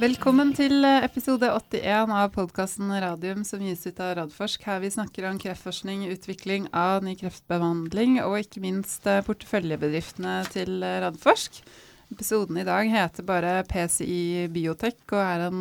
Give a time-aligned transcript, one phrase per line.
[0.00, 4.62] Velkommen til eh, episode 81 av podkasten Radium som gis ut av Radforsk.
[4.64, 10.80] Her vi snakker om kreftforskning, utvikling av ny kreftbehandling og ikke minst eh, porteføljebedriftene til
[10.86, 11.60] eh, Radforsk.
[12.14, 15.60] Episoden i dag heter bare PCI Biotech og er en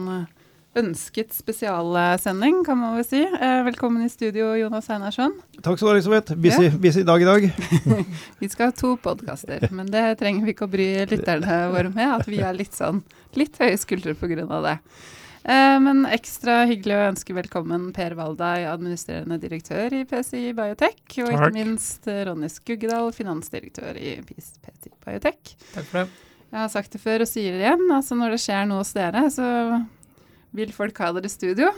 [0.78, 3.22] ønsket spesialsending, kan man vel si.
[3.66, 5.34] Velkommen i studio, Jonas Einarsson.
[5.60, 6.36] Takk skal du ha, Elisabeth.
[6.38, 6.78] Busy, ja.
[6.78, 7.48] busy dag i dag.
[8.42, 12.20] vi skal ha to podkaster, men det trenger vi ikke å bry lytterne våre med.
[12.20, 13.02] At vi er litt sånn
[13.40, 14.46] litt høye skuldre pga.
[14.68, 14.78] det.
[15.50, 21.04] Eh, men ekstra hyggelig å ønske velkommen Per Valdai, administrerende direktør i PCI Biotech.
[21.24, 25.56] Og ikke minst Ronny Skuggedal, finansdirektør i PCI Biotech.
[25.74, 26.10] Takk for det.
[26.50, 27.90] Jeg har sagt det før og sier det igjen.
[27.93, 29.48] altså Når det skjer noe hos dere, så
[30.56, 31.71] vil folk ha dere i studio.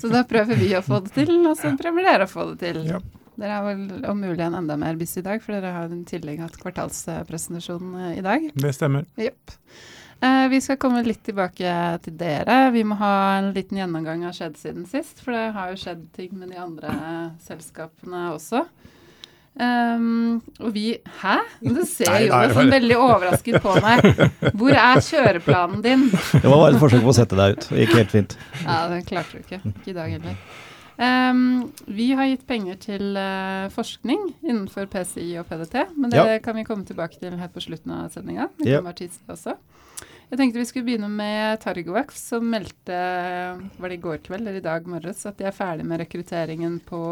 [0.00, 2.58] Så da prøver vi å få det til, og så prøver dere å få det
[2.62, 2.80] til.
[2.88, 3.00] Ja.
[3.34, 6.00] Dere har vel om mulig en enda mer busy i dag, for dere har i
[6.06, 8.46] tillegg hatt kvartalspresentasjon eh, i dag.
[8.54, 9.08] Det stemmer.
[9.18, 9.56] Yep.
[10.24, 12.70] Eh, vi skal komme litt tilbake til dere.
[12.74, 16.06] Vi må ha en liten gjennomgang av skjedd siden sist, for det har jo skjedd
[16.14, 16.94] ting med de andre
[17.44, 18.62] selskapene også.
[19.54, 21.36] Um, og vi Hæ?
[21.62, 24.08] Du ser nei, Jonas sånn veldig overrasket på meg.
[24.58, 26.08] Hvor er kjøreplanen din?
[26.10, 27.68] Det var bare et forsøk på å sette deg ut.
[27.70, 28.38] Det gikk helt fint.
[28.64, 29.60] Ja, det klarte du ikke.
[29.70, 30.40] Ikke i dag heller.
[30.94, 31.44] Um,
[31.90, 36.36] vi har gitt penger til uh, forskning innenfor PCI og PDT, men det ja.
[36.42, 38.50] kan vi komme tilbake til helt på slutten av sendinga.
[38.58, 39.56] Det kan være også.
[40.30, 43.00] Jeg tenkte vi skulle begynne med Targovax, som meldte
[43.78, 46.80] var det i går kveld eller i dag morges at de er ferdig med rekrutteringen
[46.86, 47.02] på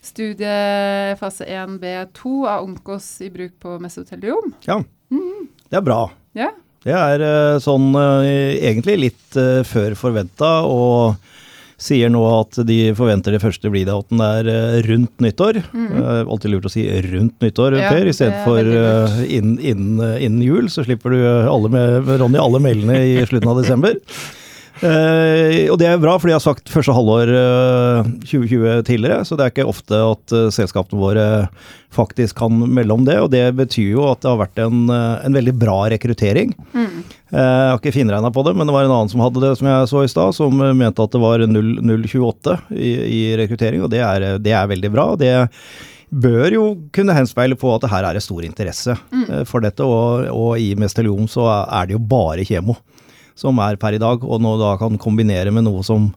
[0.00, 4.52] studie fase 1B2 av Onkos i bruk på mesoteliom.
[4.66, 4.80] Ja,
[5.12, 5.48] mm.
[5.68, 6.02] det er bra.
[6.36, 6.50] Ja.
[6.80, 11.20] Det er uh, sånn uh, egentlig litt uh, før forventa, og
[11.80, 14.48] sier nå at de forventer det første bleedouten er
[14.84, 15.62] rundt nyttår.
[15.72, 16.26] Mm.
[16.28, 18.68] alltid lurt å si rundt nyttår, ja, Per, istedenfor
[19.24, 20.68] innen, inn, inn jul.
[20.68, 23.96] Så slipper du alle med, Ronny alle mailene i slutten av desember.
[24.80, 29.26] Uh, og det er bra, for de har sagt første halvår uh, eh, 2020 tidligere.
[29.28, 31.26] Så det er ikke ofte at uh, selskapene våre
[31.92, 33.18] faktisk kan melde om det.
[33.20, 36.54] Og det betyr jo at det har vært en, en veldig bra rekruttering.
[36.72, 37.02] Mm.
[37.34, 39.68] jeg har ikke finregna på det, men det var en annen som hadde det, som
[39.68, 44.04] jeg så i stad, som mente at det var 0,28 i, i, rekruttering, og det
[44.06, 45.08] er, det er veldig bra.
[45.18, 45.34] Det
[46.10, 46.64] bør jo
[46.94, 49.26] kunne henspeile på at det her er det stor interesse mm.
[49.50, 49.82] for dette.
[49.82, 52.78] Og, og i Mesteliom så er det jo bare kjemo
[53.38, 56.10] som er per i dag, og nå da kan kombinere med noe som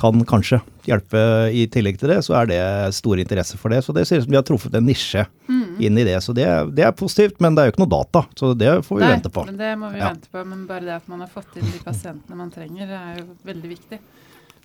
[0.00, 1.20] kan kanskje hjelpe
[1.52, 2.60] i tillegg til det, så er det
[2.96, 3.82] stor interesse for det.
[3.84, 5.76] Så det ser ut som de har truffet en nisje mm.
[5.84, 6.16] inn i det.
[6.24, 9.00] Så det, det, er positivt, men det er jo ikke noe data, så det får
[9.00, 9.44] vi Nei, vente på.
[9.50, 10.12] Men det må vi ja.
[10.14, 13.20] vente på, men bare det at man har fått inn de pasientene man trenger, er
[13.20, 14.00] jo veldig viktig.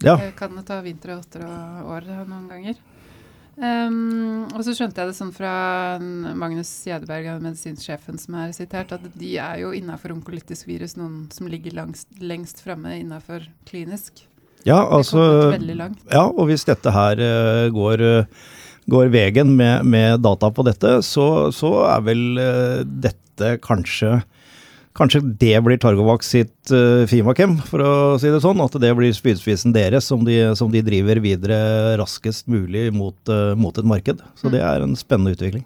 [0.05, 0.15] Ja.
[0.39, 2.79] Kan det ta vinter og åtter og år noen ganger.
[3.55, 5.51] Um, og så skjønte jeg det sånn fra
[6.35, 11.47] Magnus Gjedeberg, medisinsjefen som er sitert, at de er jo innafor onkolytisk virus noen som
[11.47, 14.25] ligger langst, lengst framme innafor klinisk.
[14.65, 15.53] Ja, altså,
[16.09, 18.53] ja, og hvis dette her uh, går, uh,
[18.91, 24.17] går veien med, med, data på dette, så, så er vel uh, dette kanskje
[24.95, 28.63] Kanskje det blir Targovac sitt uh, Fimakem, for å si det sånn.
[28.63, 31.57] At det blir spydspissen deres som de, som de, driver videre
[31.99, 34.23] raskest mulig mot, uh, mot et marked.
[34.39, 35.65] Så det er en spennende utvikling.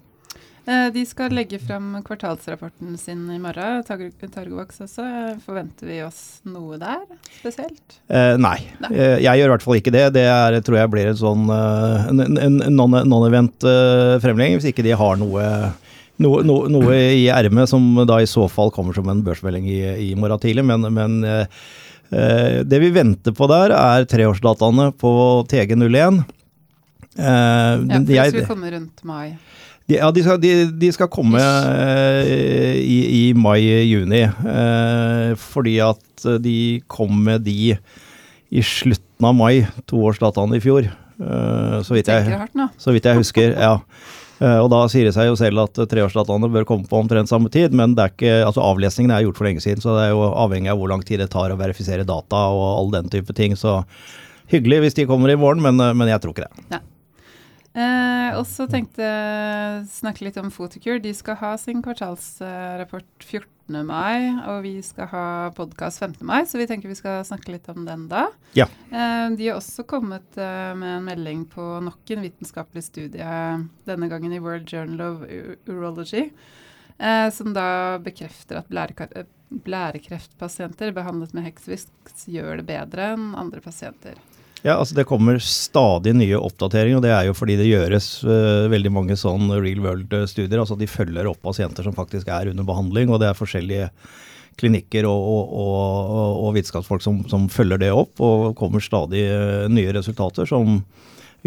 [0.69, 5.05] Eh, de skal legge frem kvartalsrapporten sin i morgen, Targovax også.
[5.45, 7.05] Forventer vi oss noe der
[7.39, 7.99] spesielt?
[8.09, 8.57] Eh, nei.
[8.83, 8.91] nei.
[9.23, 10.05] Jeg gjør i hvert fall ikke det.
[10.17, 11.45] Det er, tror jeg blir en sånn
[12.69, 13.69] non-event
[14.25, 15.45] fremlegging, hvis ikke de har noe
[16.23, 19.79] noe, noe, noe i ermet som da i så fall kommer som en børsmelding i,
[20.09, 20.65] i morgen tidlig.
[20.67, 25.13] Men, men eh, det vi venter på der, er treårsdataene på
[25.51, 26.21] TG01.
[27.19, 29.37] Eh, ja, for de skal komme rundt mai.
[29.89, 34.21] De, ja, de skal, de, de skal komme eh, i, i mai-juni.
[34.27, 36.59] Eh, fordi at de
[36.91, 37.73] kom med de
[38.49, 40.91] i slutten av mai, toårsdataene i fjor.
[41.19, 42.39] Eh, så vidt, jeg,
[42.77, 43.57] så vidt jeg husker.
[43.57, 43.77] ja.
[44.39, 47.51] Eh, og da sier det seg jo selv at treårsdataene bør komme på omtrent samme
[47.51, 50.13] tid, men det er ikke, altså avlesningen er gjort for lenge siden, så det er
[50.15, 53.35] jo avhengig av hvor lang tid det tar å verifisere data og all den type
[53.35, 53.57] ting.
[53.59, 53.81] Så
[54.51, 56.69] hyggelig hvis de kommer i morgen, men, eh, men jeg tror ikke det.
[56.77, 56.83] Ja.
[57.77, 60.99] Eh, og så tenkte jeg snakke litt om Fotokur.
[61.01, 63.83] De skal ha sin kvartalsrapport 14.
[63.85, 65.25] mai, og vi skal ha
[65.57, 66.25] podkast 15.
[66.25, 68.25] mai, så vi tenker vi skal snakke litt om den da.
[68.57, 68.65] Ja.
[68.89, 73.35] Eh, de har også kommet eh, med en melding på nok en vitenskapelig studie,
[73.85, 75.21] denne gangen i World Journal of
[75.69, 76.31] Urology,
[76.97, 84.17] eh, som da bekrefter at blærekreftpasienter behandlet med Hexvix gjør det bedre enn andre pasienter.
[84.61, 88.67] Ja, altså Det kommer stadig nye oppdateringer, og det er jo fordi det gjøres uh,
[88.71, 90.59] veldig mange sånn real world-studier.
[90.59, 93.89] altså De følger opp pasienter som faktisk er under behandling, og det er forskjellige
[94.59, 99.23] klinikker og, og, og, og vitenskapsfolk som, som, følger det opp, og kommer stadig
[99.71, 100.81] nye resultater som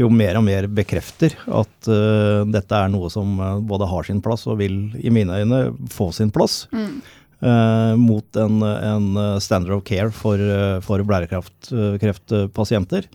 [0.00, 3.36] jo mer og mer bekrefter at uh, dette er noe som
[3.68, 6.62] både har sin plass og vil, i mine øyne, få sin plass.
[6.72, 7.02] Mm.
[7.42, 9.06] Uh, mot en, en,
[9.42, 10.38] standard of care for,
[10.86, 13.08] for blærekreftpasienter.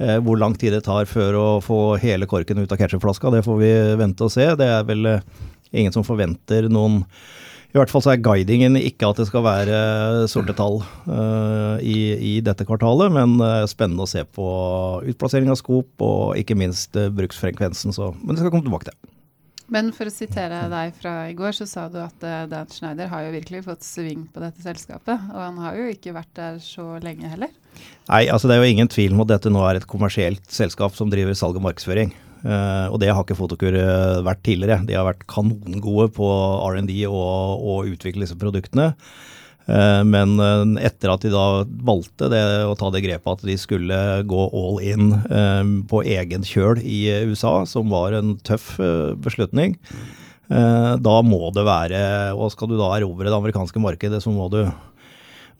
[0.00, 3.44] Eh, hvor lang tid det tar før å få hele korken ut av ketchupflaska, det
[3.44, 3.70] får vi
[4.00, 4.46] vente og se.
[4.56, 5.18] Det er vel
[5.76, 7.02] ingen som forventer noen
[7.70, 9.76] i hvert fall så er guidingen ikke at det skal være
[10.26, 14.46] sorte tall uh, i, i, dette kvartalet, men uh, spennende å se på
[15.06, 17.94] utplassering av skop og ikke minst uh, bruksfrekvensen.
[17.94, 18.98] Så, men det skal komme tilbake til.
[19.70, 23.26] Men for å sitere deg fra i går, så sa du at Dan Schneider har
[23.26, 25.30] jo virkelig fått sving på dette selskapet.
[25.30, 27.52] Og han har jo ikke vært der så lenge heller.
[28.10, 30.96] Nei, altså det er jo ingen tvil om at dette nå er et kommersielt selskap
[30.98, 32.10] som driver salg og markedsføring.
[32.40, 34.80] Uh, og det har ikke Fotokur uh, vært tidligere.
[34.88, 36.28] De har vært kanongode på
[36.70, 38.94] R&D og, og utvikle disse produktene.
[39.70, 40.34] Uh, men
[40.82, 44.80] etter at de da valgte det, å ta det grepet at de skulle gå all
[44.82, 45.12] in
[45.90, 48.74] på egen kjøl i USA, som var en tøff
[49.22, 49.78] beslutning,
[50.50, 51.98] da må det være
[52.34, 54.64] Og skal du da erobre det amerikanske markedet, så må du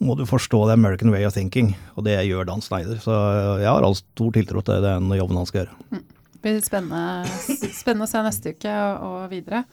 [0.01, 2.97] må du forstå the American way of thinking, og det gjør Dan Snyder.
[3.03, 3.13] Så
[3.61, 5.77] jeg har all stor tiltro til den jobben han skal gjøre.
[5.93, 6.05] Mm.
[6.33, 7.41] Det blir spennende,
[7.83, 9.67] spennende, å se neste uke og videre.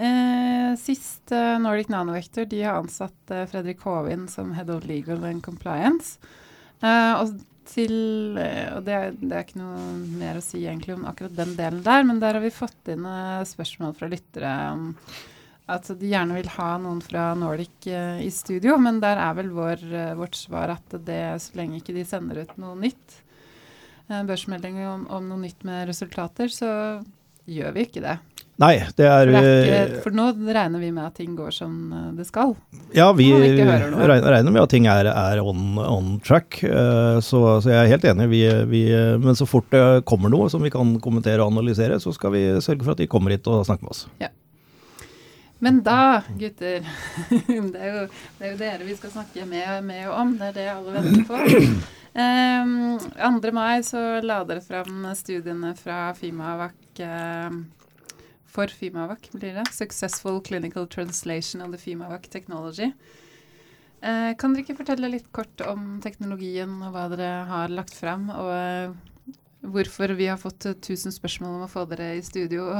[0.00, 5.26] Eh, sist eh, Nordic Nanovector de har ansatt eh, Fredrik Håvin som Head of Legal
[5.28, 6.16] and Compliance.
[6.80, 7.34] Eh, og
[7.68, 7.92] til,
[8.40, 9.82] eh, og det, det, er ikke noe
[10.16, 13.04] mer å si egentlig om akkurat den delen der, men der har vi fått inn
[13.04, 14.88] eh, spørsmål fra lyttere om
[15.70, 19.84] at de gjerne vil ha noen fra Nordic i studio, men der er vel vår,
[20.18, 23.20] vårt svar at det, så lenge ikke de sender ut noe nytt,
[24.08, 26.72] børsmelding om, om, noe nytt med resultater, så
[27.46, 28.16] gjør vi ikke det.
[28.60, 31.32] Nei, det er, for, det er ikke, eh, for, nå regner vi med at ting
[31.32, 32.50] går som eh, det skal.
[32.92, 36.58] Ja, vi, vi regner med at ting er, er on, on, track.
[36.60, 38.28] Uh, så, så, jeg er helt enig.
[38.34, 38.82] Vi, vi,
[39.22, 42.44] men så fort det kommer noe som vi kan kommentere og analysere, så skal vi
[42.60, 44.04] sørge for at de kommer hit og snakker med oss.
[44.20, 44.28] Ja.
[45.64, 46.84] Men da, gutter
[47.72, 48.06] det, er jo,
[48.36, 50.36] det er jo dere vi skal snakke med, med om.
[50.36, 51.40] Det er det alle venter på.
[52.10, 52.22] Um,
[53.08, 53.52] ehm, 2.
[53.54, 57.60] mai så la dere fram studiene fra Fimavac uh,
[58.50, 59.66] for Fimavac, blir det.
[59.70, 62.92] 'Successful Clinical Translation of the Fimavac Technology'.
[64.00, 68.30] Eh, kan dere ikke fortelle litt kort om teknologien og hva dere har lagt fram?
[68.32, 72.70] Og uh, hvorfor vi har fått 1000 spørsmål om å få dere i studio?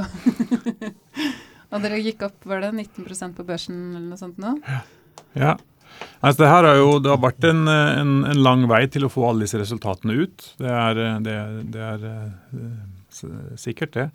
[1.71, 4.57] og dere gikk opp, var det 19% på børsen eller noe sånt nå?
[5.37, 5.59] Ja.
[6.25, 9.13] Altså, det, her har jo, det har vært en, en, en, lang vei til å
[9.13, 10.47] få alle disse resultatene ut.
[10.57, 11.37] Det er, det,
[11.75, 13.00] det er uh,
[13.61, 14.07] sikkert, det.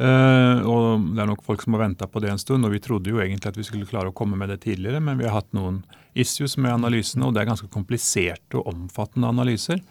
[0.00, 2.66] Uh, og det er nok folk som har venta på det en stund.
[2.66, 5.20] Og vi trodde jo egentlig at vi skulle klare å komme med det tidligere, men
[5.20, 5.82] vi har hatt noen
[6.18, 9.82] issues med analysene, og det er ganske kompliserte og omfattende analyser.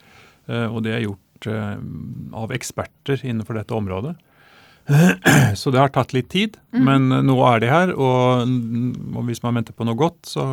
[0.50, 4.12] Uh, og det er gjort av eksperter innenfor dette området.
[5.58, 6.84] Så det har tatt litt tid, mm.
[6.86, 7.94] men nå er de her.
[7.96, 8.52] Og,
[9.16, 10.46] og hvis man venter på noe godt, så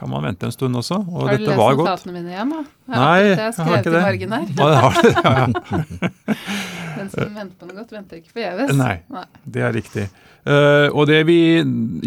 [0.00, 0.96] kan man vente en stund også.
[1.04, 2.60] Og har du lest notatene mine igjen, da?
[2.64, 4.02] Jeg Nei, jeg har ikke det.
[4.06, 6.38] Margen har det har det, ja, ja.
[7.00, 8.72] Den som venter på noe godt, venter ikke forgjeves.
[8.76, 10.08] Nei, Nei, det er riktig.
[10.40, 11.40] Uh, og det vi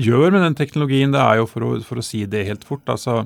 [0.02, 2.86] gjør med den teknologien, det er jo for å, for å si det helt fort,
[2.90, 3.24] altså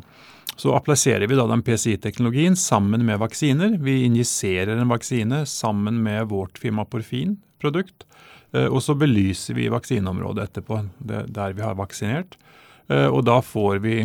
[0.57, 3.75] så appliserer vi da den PCI-teknologien sammen med vaksiner.
[3.83, 8.07] Vi injiserer en vaksine sammen med vårt Fimaporfin-produkt.
[8.55, 12.39] Uh, og så belyser vi vaksineområdet etterpå, der vi har vaksinert.
[12.89, 14.00] Uh, og da får vi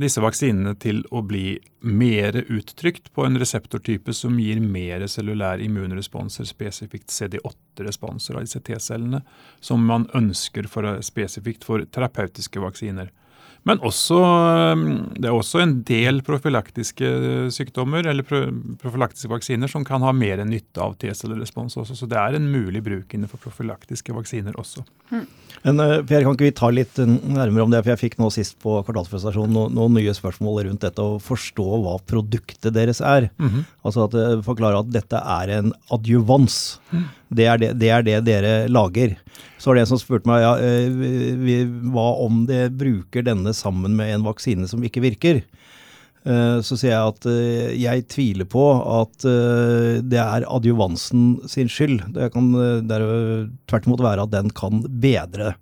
[0.00, 6.48] disse vaksinene til å bli mer uttrykt på en reseptortype som gir mer cellulær immunresponser,
[6.48, 9.22] spesifikt CD8-responser av disse T-cellene,
[9.64, 13.12] som man ønsker for, spesifikt for terapeutiske vaksiner.
[13.64, 14.18] Men også,
[15.16, 17.08] det er også en del profylaktiske
[17.54, 21.96] sykdommer eller profylaktiske vaksiner som kan ha mer nytte av T-cellerespons også.
[21.96, 24.84] Så det er en mulig bruk innenfor profylaktiske vaksiner også.
[25.14, 25.24] Mm.
[25.64, 27.80] Men eh, Per, kan ikke vi ta litt eh, nærmere om det?
[27.84, 31.66] For jeg fikk nå sist på kvartalspresentasjonen noen, noen, nye spørsmål rundt dette å forstå
[31.84, 33.30] hva produktet deres er.
[33.40, 33.64] Mm -hmm.
[33.82, 36.80] Altså at det Forklare at dette er en adjuvans.
[36.92, 37.04] Mm.
[37.28, 39.16] Det, er det, det, er det, dere lager.
[39.58, 40.54] Så var det en som spurte meg ja,
[41.40, 45.42] vi, hva om det bruker denne sammen med en vaksine som ikke virker.
[46.24, 51.68] Eh, så sier jeg at eh, jeg tviler på at eh, det er adjuvansen sin
[51.68, 52.00] skyld.
[52.16, 52.48] Det kan
[53.68, 55.54] tvert imot være at den kan bedre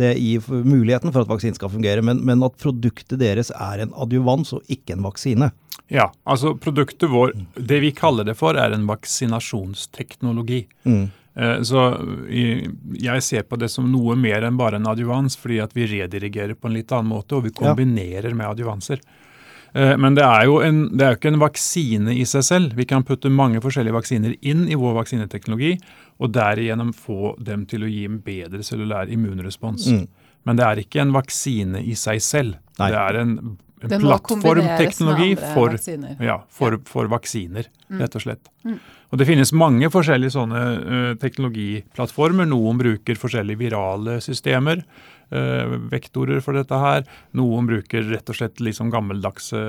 [0.00, 3.90] det gir muligheten for at vaksinen skal fungere, men, men, at produktet deres er en
[4.00, 5.50] adjuvans og ikke en vaksine.
[5.92, 10.62] Ja, altså produktet vår, det vi kaller det for, er en vaksinasjonsteknologi.
[10.88, 11.10] Mm.
[11.68, 11.84] Så
[13.04, 16.56] jeg ser på det som noe mer enn bare en adjuvans, fordi at vi redirigerer
[16.56, 18.38] på en litt annen måte, og vi kombinerer ja.
[18.38, 19.04] med adjuvanser.
[19.74, 22.76] Eh, men det er jo en, det er ikke en vaksine i seg selv.
[22.78, 25.74] Vi kan putte mange forskjellige vaksiner inn i vår vaksineteknologi,
[26.22, 29.88] og derigjennom få dem til å gi en bedre cellulær immunrespons.
[29.88, 30.06] Mm.
[30.48, 32.58] Men det er ikke en vaksine i seg selv.
[32.78, 32.90] Nei.
[32.92, 33.36] Det er en,
[33.86, 35.76] en plattformteknologi for,
[36.22, 38.02] ja, for, for, vaksiner, mm.
[38.02, 38.52] rett og slett.
[38.66, 38.76] Mm.
[39.12, 42.48] Og Det finnes mange forskjellige sånne uh, teknologiplattformer.
[42.48, 45.11] Noen bruker forskjellige virale systemer, uh,
[45.92, 47.06] vektorer for dette her.
[47.38, 49.62] Noen bruker rett og slett liksom gammeldagse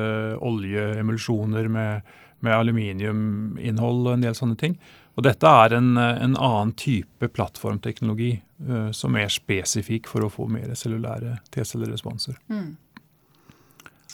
[0.43, 4.77] oljeemulsjoner med, med aluminiuminnhold og en del sånne ting.
[5.13, 8.31] Og Dette er en, en annen type plattformteknologi
[8.69, 12.39] uh, som er spesifikk for å få mer cellulære T-celleresponser.
[12.49, 12.73] Mm.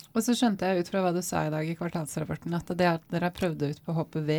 [0.09, 2.89] Og så skjønte jeg ut fra hva du sa i dag i kvartalsrapporten, at det
[2.89, 4.31] at dere har prøvd ut på HPV,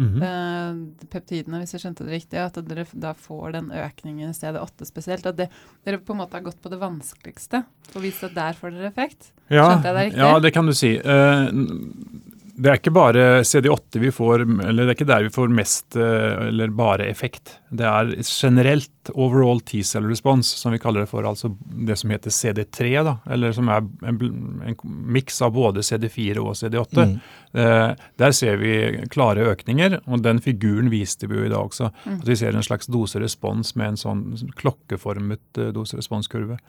[0.00, 1.08] Mm -hmm.
[1.10, 4.86] peptidene, hvis jeg skjønte det riktig, at dere da får den økningen i stedet 8
[4.86, 5.26] spesielt.
[5.26, 5.48] At det,
[5.84, 8.88] dere på en måte har gått på det vanskeligste og vist at der får dere
[8.88, 9.32] effekt.
[9.50, 10.18] Ja, skjønte jeg det riktig?
[10.18, 10.96] Ja, det kan du si.
[10.96, 15.52] Uh, det er ikke bare CD8 vi får, eller det er ikke der vi får
[15.56, 17.54] mest eh, eller bare effekt.
[17.72, 21.24] Det er generelt overall T-cell response, som vi kaller det for.
[21.28, 24.20] Altså det som heter CD3, da, eller som er en,
[24.68, 24.76] en
[25.16, 27.08] miks av både CD4 og CD8.
[27.08, 27.16] Mm.
[27.52, 27.88] Eh,
[28.20, 28.74] der ser vi
[29.12, 31.88] klare økninger, og den figuren viste vi jo i dag også.
[32.04, 32.20] Mm.
[32.20, 34.26] At vi ser en slags doserespons med en sånn
[34.60, 36.60] klokkeformet eh, doseresponskurve.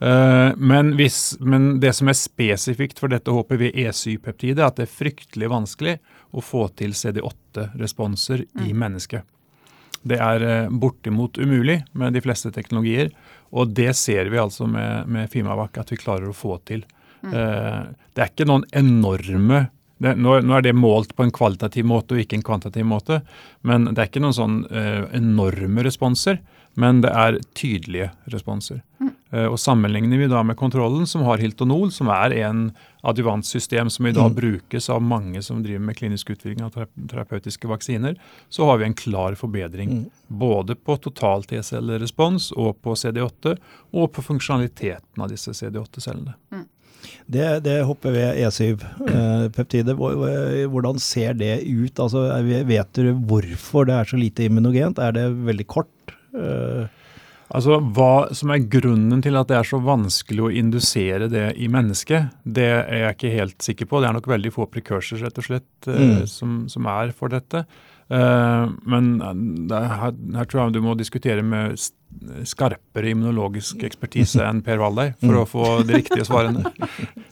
[0.00, 4.94] Eh, men, hvis, men, det som er spesifikt for dette HPV-E7-peptidet, er at det er
[5.18, 5.96] fryktelig vanskelig
[6.30, 8.66] å få til CD8-responser mm.
[8.66, 9.24] i mennesket.
[10.02, 13.10] Det er uh, bortimot umulig med de fleste teknologier,
[13.50, 16.84] og det ser vi altså med, med Fimavac at vi klarer å få til.
[17.22, 17.32] Mm.
[17.34, 19.66] Uh, det er ikke noen enorme
[19.98, 23.16] det, nå, nå, er det målt på en kvalitativ måte og ikke en kvantitativ måte,
[23.66, 26.38] men det er ikke noen sånn enorme responser
[26.78, 28.82] men det er tydelige responser.
[29.02, 29.14] Mm.
[29.34, 32.70] Uh, og Sammenligner vi da med kontrollen, som har Hiltonol, som er en
[33.08, 34.38] adjuvantsystem som i dag mm.
[34.38, 38.16] brukes av mange som driver med klinisk utvikling av terapeutiske vaksiner,
[38.48, 40.00] så har vi en klar forbedring.
[40.00, 40.08] Mm.
[40.40, 43.54] Både på total T-cellerespons og på CD8,
[43.92, 46.34] og på funksjonaliteten av disse CD8-cellene.
[46.54, 46.66] Mm.
[47.26, 52.00] Det, det HPV-E7-peptidet, eh, hvordan ser det ut?
[52.00, 54.98] Altså, vet dere hvorfor det er så lite immunogent?
[54.98, 56.14] Er det veldig kort?
[56.34, 56.84] Uh,
[57.54, 61.68] altså, Hva som er grunnen til at det er så vanskelig å indusere det i
[61.72, 64.00] mennesket, det er jeg ikke helt sikker på.
[64.00, 66.26] Det er nok veldig få precursors rett og slett, uh, mm.
[66.30, 67.64] som, som, er for dette.
[68.08, 71.76] Uh, men her, her, tror jeg du må diskutere med
[72.48, 75.40] skarpere immunologisk ekspertise enn Per Valdei for mm.
[75.42, 76.72] å få de riktige svarene.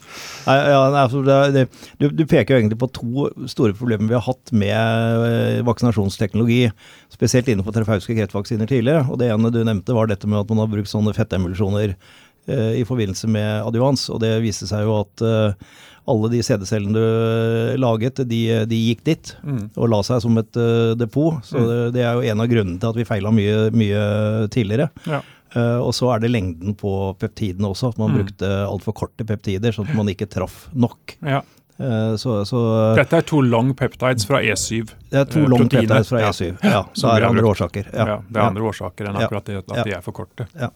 [0.47, 1.63] Ja, altså det, det,
[1.99, 6.69] du, du, peker jo egentlig på to store problemer vi har hatt med eh, vaksinasjonsteknologi,
[7.11, 9.03] spesielt innenfor terapeutiske kreftvaksiner tidligere.
[9.11, 12.79] og Det ene du nevnte var dette med at man har brukt sånne fettemulsjoner eh,
[12.79, 14.07] i forbindelse med adjuvans.
[14.13, 15.75] og Det viste seg jo at eh,
[16.07, 19.63] alle de CD-cellene du laget, de, de gikk dit mm.
[19.75, 21.41] og la seg som et uh, depot.
[21.45, 21.67] Så mm.
[21.67, 24.05] det, det, er jo en av grunnene til at vi feila mye, mye
[24.53, 24.89] tidligere.
[25.09, 25.21] Ja.
[25.55, 27.93] Uh, og så er det lengden på peptidene også.
[27.93, 28.17] At man mm.
[28.21, 31.17] brukte altfor korte peptider, sånn at man ikke traff nok.
[31.25, 31.43] Ja.
[31.77, 32.59] Uh, så, så,
[32.97, 34.87] Dette er to long peptides fra E7.
[35.11, 36.71] Det er to long peptides fra E7, ja.
[36.73, 37.91] ja så er det andre årsaker.
[37.93, 38.07] Ja.
[38.15, 38.19] ja.
[38.25, 40.49] det er andre årsaker enn akkurat det, at de er for korte.
[40.57, 40.71] Ja.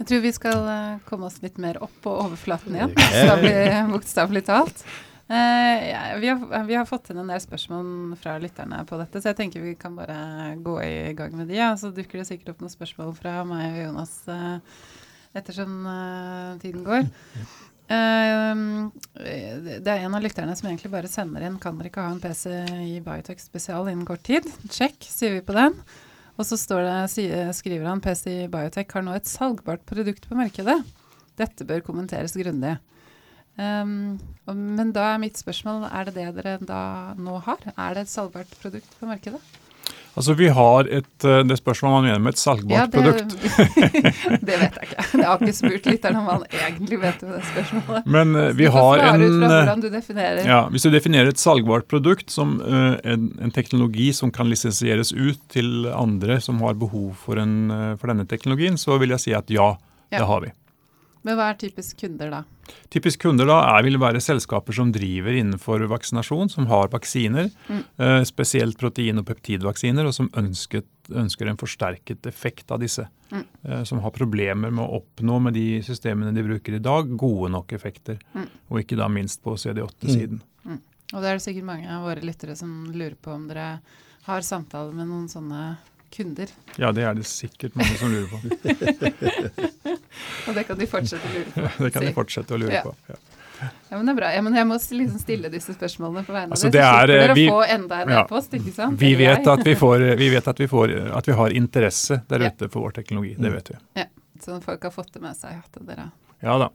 [0.00, 0.66] Jeg tror vi skal
[1.04, 2.96] komme oss litt mer opp på overflaten igjen,
[3.94, 4.84] bokstavelig talt.
[5.30, 9.20] Uh, ja, vi, har, vi, har, fått inn en del spørsmål fra lytterne på dette,
[9.22, 11.54] så jeg tenker vi kan bare gå i gang med de.
[11.60, 11.68] Ja.
[11.78, 14.58] Så dukker det sikkert opp noen spørsmål fra meg og Jonas uh,
[15.38, 17.06] ettersom uh, tiden går.
[17.90, 22.22] det er en av lytterne som egentlig bare sender inn 'Kan dere ikke ha en
[22.22, 22.50] PC
[22.86, 25.78] i Biotech spesial innen kort tid?' Sjekk, sier vi på den.
[26.40, 30.80] Og så det, skriver han 'PC Biotech har nå et salgbart produkt på markedet'.
[31.36, 32.78] Dette bør kommenteres grundig.
[33.60, 34.16] Um,
[34.48, 37.60] men da er mitt spørsmål, er det det dere da nå har?
[37.76, 39.40] Er det et salgbart produkt på markedet?
[40.18, 43.36] Altså Vi har et eh, det spørsmålet man mener med et salgbart ja, det, produkt.
[44.48, 45.04] det vet jeg ikke.
[45.20, 48.08] Jeg har ikke spurt lytteren om han egentlig vet det spørsmålet.
[48.16, 49.88] Men uh, vi har en hvordan du.
[50.44, 55.14] Ja, Hvis du definerer et salgbart produkt som uh, en, en, teknologi som kan lisensieres
[55.14, 59.26] ut til andre som har behov for, en, uh, for denne teknologien, så vil jeg
[59.28, 59.72] si at ja,
[60.10, 60.18] ja.
[60.18, 60.52] det har vi.
[61.26, 62.70] Men hva er typisk kunder, da?
[62.92, 67.82] Typisk kunder da er, vil være selskaper som driver innenfor vaksinasjon, som har vaksiner, mm.
[68.00, 73.04] eh, spesielt protein- og peptidvaksiner, og som ønsket, ønsker en forsterket effekt av disse.
[73.30, 73.44] Mm.
[73.62, 77.52] Eh, som har problemer med å oppnå med de systemene de bruker i dag, gode
[77.52, 78.20] nok effekter.
[78.32, 78.48] Mm.
[78.70, 80.40] Og ikke da minst på CD8-siden.
[80.64, 80.76] Mm.
[80.76, 80.80] Mm.
[81.10, 83.80] Og det er det sikkert mange av våre lyttere som lurer på om dere
[84.26, 85.62] har samtaler med noen sånne
[86.12, 86.46] kunder.
[86.76, 88.38] Ja, det er det sikkert mange som lurer på.
[90.50, 91.60] og det kan de fortsette å lure på.
[91.84, 92.84] det kan de fortsette å lure ja.
[92.86, 92.92] på.
[93.10, 93.16] Ja.
[93.60, 94.28] Ja, men det er bra.
[94.32, 96.86] Ja, men jeg må liksom stille disse spørsmålene på vegne av altså, dere.
[96.86, 98.96] Så slipper dere å få enda en e-post, ikke sant?
[99.00, 100.86] Vi vet, at vi, får, vi vet at vi, får,
[101.18, 103.34] at vi har interesse der ute for vår teknologi.
[103.38, 103.78] Det vet vi.
[104.00, 104.06] Ja,
[104.40, 106.08] Så folk har fått det med seg at dere
[106.40, 106.70] Ja da.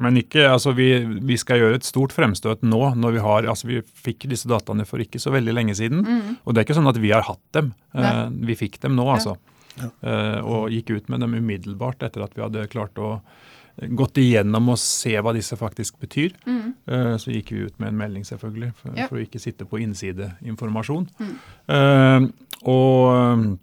[0.00, 0.88] Men ikke, altså vi,
[1.20, 2.80] vi, skal gjøre et stort fremstøt nå.
[2.96, 6.00] når Vi har, altså vi fikk disse dataene for ikke så veldig lenge siden.
[6.06, 6.40] Mm.
[6.40, 7.72] Og det er ikke sånn at vi har hatt dem.
[7.92, 9.36] Uh, vi fikk dem nå, altså.
[9.76, 9.90] Ja.
[10.00, 13.18] Uh, og gikk ut med dem umiddelbart etter at vi hadde klart å
[13.96, 16.34] gått igjennom og se hva disse faktisk betyr.
[16.48, 16.72] Mm.
[16.88, 19.08] Uh, så gikk vi ut med en melding, selvfølgelig, for, ja.
[19.08, 21.10] for å ikke sitte på innsideinformasjon.
[21.20, 22.30] Mm.
[22.68, 23.58] og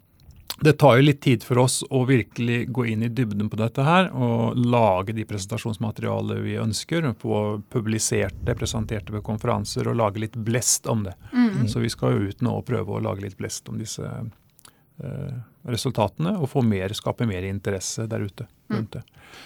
[0.60, 3.84] det tar jo litt tid for oss å virkelig gå inn i dybden på dette
[3.86, 7.06] her og lage de presentasjonsmaterialet vi ønsker.
[7.22, 11.14] Få publisert det, presentert det ved konferanser og lage litt blest om det.
[11.30, 11.68] Mm.
[11.70, 15.38] Så vi skal jo ut nå og prøve å lage litt blest om disse eh,
[15.70, 18.50] resultatene og få mer, skape mer interesse der ute.
[18.74, 19.04] rundt det.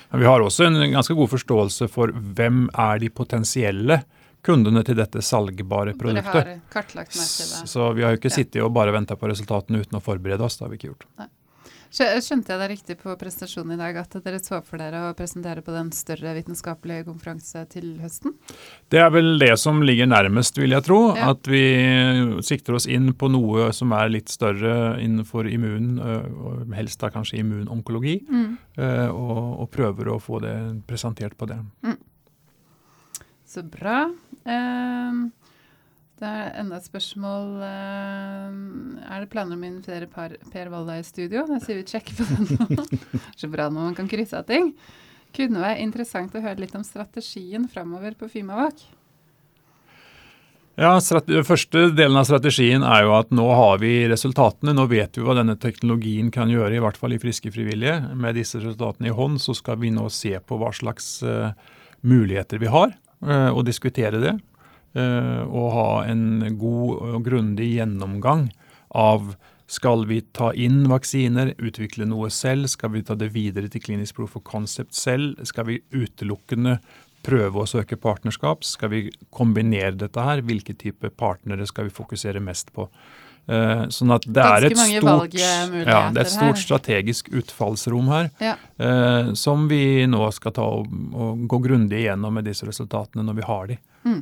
[0.10, 4.00] Men vi har også en ganske god forståelse for hvem er de potensielle
[4.46, 6.56] kundene til dette salgbare produktet.
[6.74, 7.68] Har.
[7.68, 8.40] Så vi har jo ikke ja.
[8.40, 10.58] sittet og bare venta på resultatene uten å forberede oss.
[10.58, 11.08] Det har vi ikke gjort.
[11.22, 11.30] Nei.
[11.92, 15.60] Skjønte jeg det riktig på presentasjonen i dag at dere så for dere å presentere
[15.66, 18.38] på den større vitenskapelige konferanse til høsten?
[18.88, 21.02] Det er vel det som ligger nærmest, vil jeg tro.
[21.20, 21.34] Ja.
[21.36, 21.66] At vi
[22.48, 26.00] sikter oss inn på noe som er litt større innenfor immun,
[26.78, 28.48] helst da kanskje immunonkologi, mm.
[29.12, 30.56] og, og, prøver å få det
[30.88, 31.60] presentert på det.
[31.84, 32.00] Mm.
[33.52, 34.06] Så bra.
[34.46, 35.30] Uh,
[36.22, 37.54] det er enda et spørsmål.
[37.62, 41.48] Uh, er det planer om å invitere Per, per Walla i studio?
[41.50, 42.88] Da sier vi check på den nå.
[43.40, 44.74] Så bra når man kan krysse av ting.
[45.36, 48.84] Kunne vært interessant å høre litt om strategien framover på Fimavak.
[50.80, 50.96] Ja,
[51.44, 54.74] Første delen av strategien er jo at nå har vi resultatene.
[54.74, 58.00] Nå vet vi hva denne teknologien kan gjøre, i hvert fall i Friske frivillige.
[58.16, 61.52] Med disse resultatene i hånd så skal vi nå se på hva slags uh,
[62.08, 62.96] muligheter vi har.
[63.22, 64.34] Eh, og diskutere det.
[64.98, 68.50] Eh, og ha en god og grundig gjennomgang
[68.98, 69.36] av
[69.72, 72.68] skal vi ta inn vaksiner, utvikle noe selv?
[72.68, 75.40] Skal vi ta det videre til klinisk proof of concept selv?
[75.48, 76.80] Skal vi utelukkende
[77.24, 78.66] prøve å søke partnerskap?
[78.68, 80.44] Skal vi kombinere dette her?
[80.44, 82.90] Hvilke type partnere skal vi fokusere mest på?
[83.50, 85.56] Uh, sånn at det er, stort, ja,
[86.14, 88.54] det er et stort, strategisk utfallsrom her, ja.
[88.80, 93.40] uh, som vi nå skal ta og, og gå grundig igjennom med disse resultatene når
[93.42, 93.80] vi har de.
[94.06, 94.22] Mm.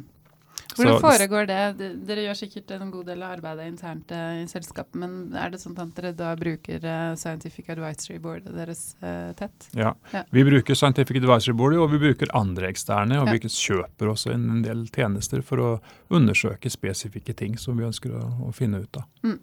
[0.78, 1.90] Hvordan foregår det?
[2.08, 5.62] Dere gjør sikkert en god del av arbeidet internt uh, i selskapet, men er det
[5.62, 9.70] sånn at dere da bruker uh, Scientific Advisory Board deres uh, tett?
[9.78, 9.96] Ja.
[10.14, 10.24] ja.
[10.36, 13.18] vi bruker Scientific Advisory Board, og vi bruker andre eksterne.
[13.22, 13.36] Og ja.
[13.36, 15.70] vi kjøper også en, en, del tjenester for å
[16.14, 19.08] undersøke spesifikke ting som vi ønsker å, å finne ut av.
[19.26, 19.40] Mm.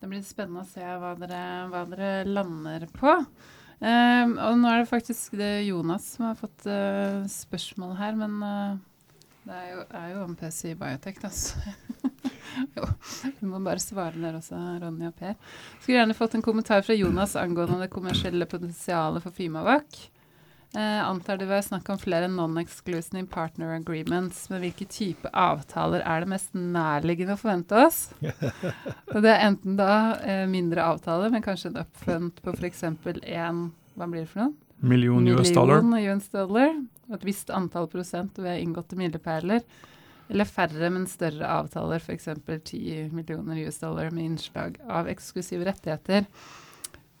[0.00, 1.40] Det blir spennende å se hva dere,
[1.72, 3.18] hva dere lander på.
[3.80, 6.68] Um, og nå er det faktisk det Jonas som har fått
[7.32, 8.80] spørsmål her, men
[9.46, 11.20] det er jo, er jo en PC i Biotech,
[12.76, 12.86] jo,
[13.40, 15.36] vi må bare svare der også, Ronny og Per.
[15.80, 20.00] Skulle gjerne fått en kommentar fra Jonas angående det kommersielle potensialet for Fimavac.
[20.76, 26.22] Eh, antar det var snakk om flere non-exclusive partner agreements, men hvilke type avtaler er
[26.22, 28.04] det mest nærliggende å forvente oss?
[29.14, 32.84] Og det er enten da eh, mindre avtaler, men kanskje en upfront på f.eks.
[32.86, 33.64] én
[33.98, 34.54] Hva blir det for noe?
[34.80, 35.84] Million US dollar.
[35.84, 36.74] US dollar
[37.14, 39.64] et visst antall prosent ved inngåtte milepæler.
[40.30, 42.28] Eller færre, men større avtaler, f.eks.
[42.46, 46.28] 10 millioner US dollar med innslag av eksklusive rettigheter.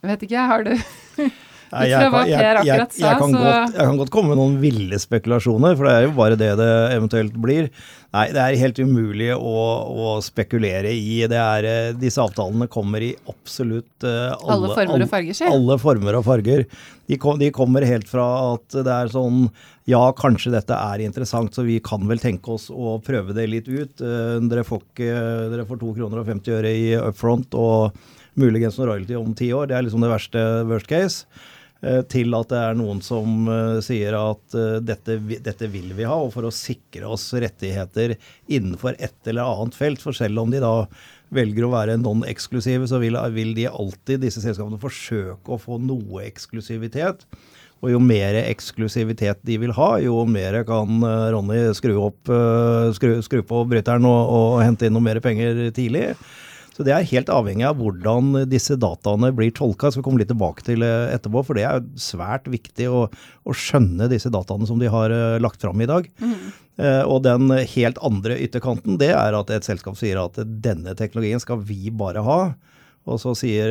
[0.00, 0.74] Jeg vet ikke, har du
[1.70, 5.76] Jeg, kan, jeg, jeg, jeg, kan godt, jeg kan godt komme med noen ville spekulasjoner,
[5.78, 7.68] for det er jo bare det det eventuelt blir.
[8.10, 11.20] Nei, det er helt umulig å, å spekulere i.
[11.30, 15.54] Det er, eh, disse avtalene kommer i absolutt uh, alle, alle, former og farger, sier
[15.54, 16.64] alle former og farger.
[17.06, 19.44] De, kom, de, kommer helt fra at det er sånn
[19.90, 23.70] ja, kanskje dette er interessant, så vi kan vel tenke oss å prøve det litt
[23.70, 24.02] ut.
[24.02, 25.22] Uh, dere, får ikke,
[25.54, 27.94] dere får 2 kroner og 50 øre i upfront og
[28.40, 29.70] muligens noe royalty om ti år.
[29.70, 31.46] Det er liksom det verste worst case.
[31.80, 36.04] Eh, til at det er noen som uh, sier at uh, dette, dette, vil vi
[36.04, 38.18] ha, og for å sikre oss rettigheter
[38.52, 40.02] innenfor et eller annet felt.
[40.04, 40.74] For selv om de da
[41.32, 46.26] velger å være non-eksklusive, så vil, vil, de alltid, disse selskapene, forsøke å få noe
[46.26, 47.24] eksklusivitet.
[47.80, 51.00] Og jo mer eksklusivitet de vil ha, jo mer kan
[51.32, 52.28] Ronny skru, opp,
[52.92, 56.10] skru, skru på bryteren og, og hente inn noe mer penger tidlig.
[56.80, 59.90] Så Så det er helt avhengig av hvordan disse dataene blir tolka.
[59.92, 63.02] Skal vi komme litt tilbake til etterpå, for det er svært viktig å,
[63.44, 65.12] å skjønne disse dataene som de har
[65.44, 66.08] lagt fram i dag.
[66.24, 66.46] Mm.
[67.04, 71.60] Og den helt andre ytterkanten, det er at et selskap sier at denne teknologien skal
[71.60, 72.40] vi bare ha.
[73.08, 73.70] Og så sier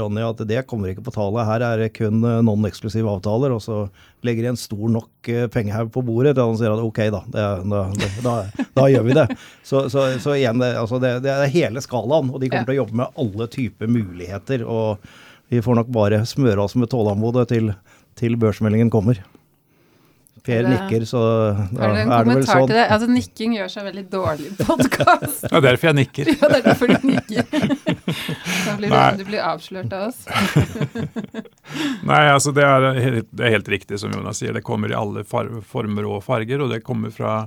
[0.00, 3.52] Ronny at det kommer ikke på tale, her er det kun eh, non-eksklusive avtaler.
[3.52, 3.82] Og så
[4.26, 7.20] legger de en stor nok eh, pengehaug på bordet til han sier at ok, da,
[7.34, 7.82] det, da,
[8.24, 8.36] da,
[8.78, 9.26] da, gjør vi det.
[9.62, 12.70] Så, så, så igjen, det, altså det, det, er hele skalaen, og de kommer ja.
[12.70, 14.64] til å jobbe med alle typer muligheter.
[14.64, 15.10] Og
[15.52, 17.74] vi får nok bare smøre oss med tålmodighet til,
[18.18, 19.20] til børsmeldingen kommer.
[20.46, 21.20] Per nikker, så
[21.70, 22.66] da er det, en er det vel sånn.
[22.66, 22.84] Til det?
[22.94, 25.42] Altså, nikking gjør seg veldig dårlig i podkast.
[25.44, 26.30] det er derfor jeg nikker.
[26.32, 27.48] ja, det er derfor du nikker.
[28.66, 30.22] da blir du, du blir avslørt av oss.
[32.10, 34.56] Nei, altså det er, det er, helt riktig som Jonas sier.
[34.56, 37.42] Det kommer i alle former og farger, og det kommer fra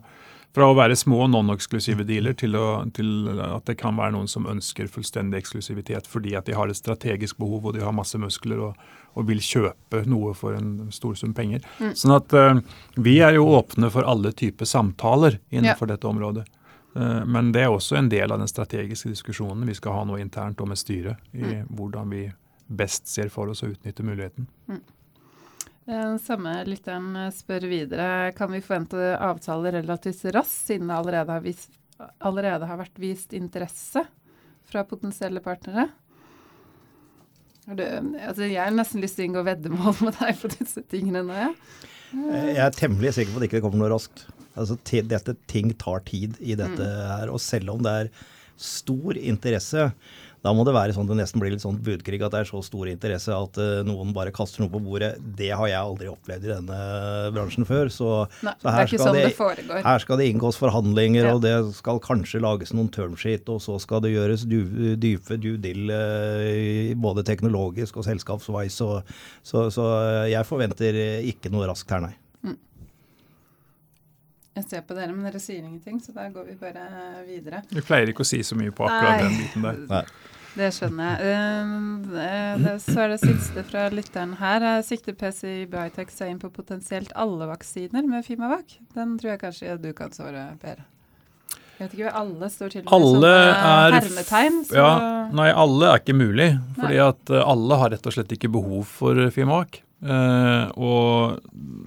[0.54, 4.46] fra å være små non-eksklusive dealer til, å, til, at det kan være noen som
[4.50, 8.62] ønsker fullstendig eksklusivitet fordi at de har et strategisk behov og de har masse muskler
[8.70, 11.64] og, og vil kjøpe noe for en stor sum penger.
[11.80, 11.94] Mm.
[11.98, 12.60] Sånn at uh,
[12.96, 15.96] vi er jo åpne for alle typer samtaler innenfor ja.
[15.96, 16.48] dette området.
[16.98, 20.18] Uh, men det er også en del av den strategiske diskusjonen vi skal ha nå
[20.22, 21.70] internt og med styret i mm.
[21.78, 22.26] hvordan vi
[22.74, 24.48] best ser for oss å utnytte muligheten.
[24.72, 24.84] Mm.
[25.84, 31.44] Den samme lytteren spør videre kan vi forvente avtaler relativt raskt, siden det allerede har,
[31.44, 31.74] vist,
[32.24, 34.06] allerede har, vært vist interesse
[34.70, 35.90] fra potensielle partnere.
[37.64, 41.24] Du, altså jeg har nesten lyst til å inngå veddemål med deg på disse tingene
[41.28, 41.38] nå.
[41.46, 41.52] Ja.
[42.14, 44.26] Jeg er temmelig sikker på at det ikke kommer noe raskt.
[44.54, 47.08] Altså, dette, ting tar tid i dette mm.
[47.10, 47.32] her.
[47.34, 48.12] Og selv om det er
[48.62, 49.88] stor interesse,
[50.44, 52.50] da må det være sånn at det nesten blir litt sånn budkrig at det er
[52.50, 55.14] så stor interesse at uh, noen bare kaster noe på bordet.
[55.40, 56.80] Det har jeg aldri opplevd i denne
[57.36, 57.92] bransjen før.
[57.94, 58.10] Så,
[58.44, 61.36] Nei, så her, skal sånn det, her, skal det, inngås forhandlinger, ja.
[61.38, 65.94] og det skal kanskje lages noen termsheet, og så skal det gjøres dype due dill
[65.96, 68.76] uh, både teknologisk og selskapsveis.
[68.84, 69.00] Så,
[69.48, 69.88] så, så,
[70.28, 71.00] jeg forventer
[71.32, 72.18] ikke noe raskt her, nei.
[74.54, 76.84] Jeg ser på dere, men dere sier ingenting, så da går vi bare
[77.26, 77.64] videre.
[77.74, 79.26] Vi pleier ikke å si så mye på akkurat Nei.
[79.26, 79.82] den biten der.
[79.90, 80.06] Nei.
[80.54, 81.34] Det skjønner jeg.
[82.14, 84.66] Uh, så er det siste fra lytteren her.
[84.86, 88.78] Sikter PCI Biotech seg inn på potensielt alle vaksiner med Fimavac?
[88.94, 90.84] Den tror jeg kanskje du kan svare, Per.
[91.80, 94.60] Jeg vet ikke, Alle står til med som hermetegn.
[94.70, 94.78] Så.
[94.78, 94.92] Ja,
[95.34, 96.52] nei, alle er ikke mulig.
[96.78, 97.08] Fordi nei.
[97.10, 99.82] at eh, alle har rett og slett ikke behov for Fimavac.
[100.04, 101.44] Uh, og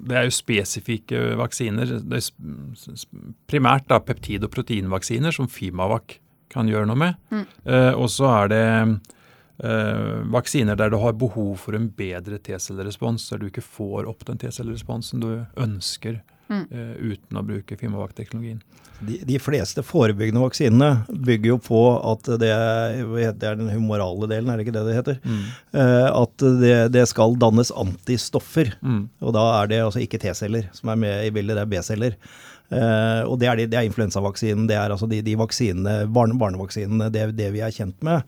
[0.08, 1.98] det er jo spesifikke vaksiner.
[2.00, 3.02] Det er
[3.50, 6.16] primært da peptid- og proteinvaksiner som Fimavac
[6.52, 7.18] kan gjøre noe med.
[7.28, 7.44] Mm.
[7.66, 13.28] Uh, og så er det uh, vaksiner der du har behov for en bedre T-cellerespons,
[13.28, 16.64] der du ikke får opp den T-celleresponsen du ønsker mm.
[16.72, 18.58] uh, uten å bruke firmavaktteknologien.
[18.96, 24.48] De, de, fleste forebyggende vaksinene bygger jo på at det, det, er den humorale delen,
[24.48, 25.18] er det ikke det det heter?
[25.20, 25.42] Mm.
[26.22, 28.72] at det, det, skal dannes antistoffer.
[28.80, 29.02] Mm.
[29.20, 32.16] Og da er det altså ikke T-celler som er med i bildet, det er B-celler.
[32.66, 37.12] Uh, og det er, det er influensavaksinen, det er altså de, de vaksinene, barne, barnevaksinene,
[37.14, 38.26] det, det vi er kjent med.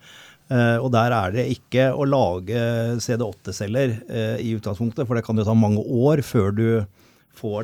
[0.49, 2.61] Uh, og der er det ikke å lage
[3.03, 6.65] CD8-celler uh, eh, i utgangspunktet, for det kan jo ta mange år før du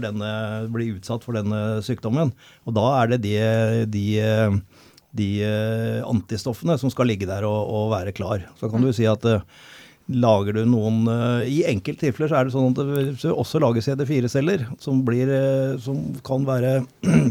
[0.04, 0.32] denne,
[0.74, 2.34] blir utsatt for denne sykdommen.
[2.66, 3.38] Og da er det de,
[3.92, 4.08] de,
[5.16, 5.30] de
[6.08, 8.48] antistoffene som skal ligge der og, og, være klar.
[8.60, 9.26] Så kan du si at
[10.06, 12.82] Lager du noen eh, I enkelte tilfeller så er det sånn at
[13.24, 16.76] det også lager CD4-celler som, eh, som, kan være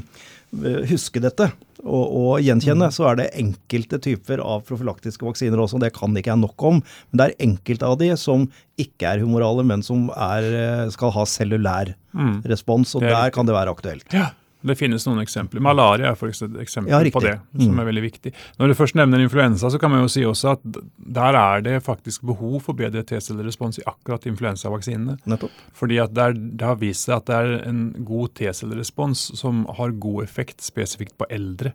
[0.91, 1.51] Huske dette
[1.85, 2.89] og, og, gjenkjenne.
[2.89, 2.95] Mm.
[2.95, 5.81] Så er det enkelte typer av profylaktiske vaksiner også.
[5.83, 6.81] Det kan ikke jeg nok om.
[7.11, 8.47] Men det er enkelte av de som
[8.81, 12.41] ikke er humorale, men som er, eh, skal ha cellulær mm.
[12.51, 12.97] respons.
[12.99, 14.09] Og der kan det være aktuelt.
[14.15, 14.33] Ja.
[14.65, 15.63] Det finnes noen eksempler.
[15.65, 17.81] Malaria er for eksempel ja, på det, som mm.
[17.83, 18.33] er veldig viktig.
[18.61, 20.65] Når du først nevner influensa, så kan man jo si også at
[20.97, 25.19] der er det faktisk behov for bedre T-cellerespons i akkurat influensavaksinene.
[25.29, 25.63] Nettopp.
[25.77, 29.65] Fordi at det, er, det, har vist seg at det er en god T-cellerespons som
[29.79, 31.75] har god effekt spesifikt på eldre.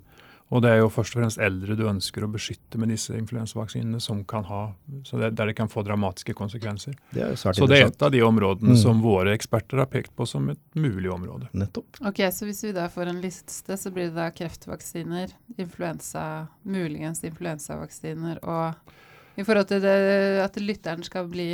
[0.50, 4.00] Og det er jo først og fremst eldre du ønsker å beskytte med disse influensavaksinene,
[4.02, 4.64] som kan ha,
[5.06, 6.96] så det, der det kan få dramatiske konsekvenser.
[7.14, 8.80] Det er så det er et av de områdene mm.
[8.82, 11.52] som våre eksperter har pekt på som et mulig område.
[11.54, 12.02] Nettopp.
[12.02, 16.26] Ok, Så hvis vi da får en liste, så blir det da kreftvaksiner, influensa,
[16.66, 18.96] muligens influensavaksiner og
[19.40, 19.98] i forhold til det,
[20.44, 21.52] at lytteren skal bli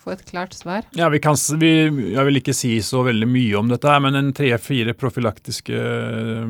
[0.00, 0.86] få et klart svar?
[0.96, 1.70] Ja, vi kan, vi,
[2.14, 6.44] Jeg vil ikke si så veldig mye om dette, men en tre-fire profylaktiske øh,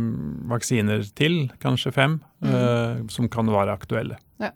[0.50, 2.50] vaksiner til, kanskje fem, mm.
[2.54, 4.20] eh, som kan være aktuelle.
[4.42, 4.52] Ja.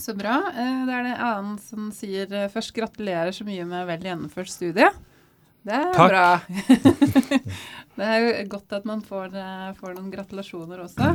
[0.00, 0.40] Så bra.
[0.50, 4.50] Uh, det er det annen som sier uh, først gratulerer så mye med vel gjennomført
[4.50, 4.88] studie.
[5.64, 6.10] Det er Takk.
[6.10, 6.26] bra.
[7.98, 9.30] det er jo godt at man får,
[9.78, 11.14] får noen gratulasjoner også.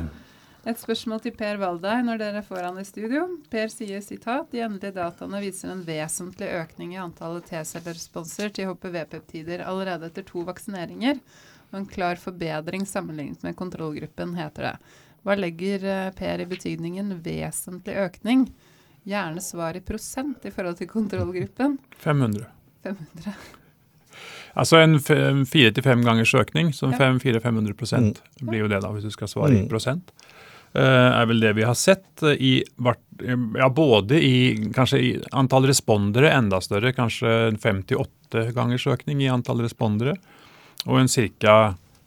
[0.67, 3.25] Et spørsmål til Per Valdei når dere får han i studio.
[3.51, 9.63] Per sier sitat de endelige dataene viser en vesentlig økning i antallet T-celleresponser til HPV-peptider
[9.63, 11.21] allerede etter to vaksineringer,
[11.71, 14.73] og en klar forbedring sammenlignet med kontrollgruppen, heter det.
[15.23, 18.49] Hva legger eh, Per i betydningen vesentlig økning?
[19.07, 21.77] Gjerne svar i prosent i forhold til kontrollgruppen.
[22.03, 22.51] 500.
[22.83, 23.37] 500.
[24.59, 28.13] Altså en fire til fem gangers økning, så 400-500 mm.
[28.41, 29.69] blir jo det da, hvis du skal svare i mm.
[29.71, 30.11] prosent.
[30.69, 32.59] Uh, er vel det vi har sett uh, i
[33.57, 34.33] ja, både i
[34.75, 40.13] kanskje i antall respondere enda større, kanskje fem til åtte gangers økning i antall respondere,
[40.85, 41.55] og en ca.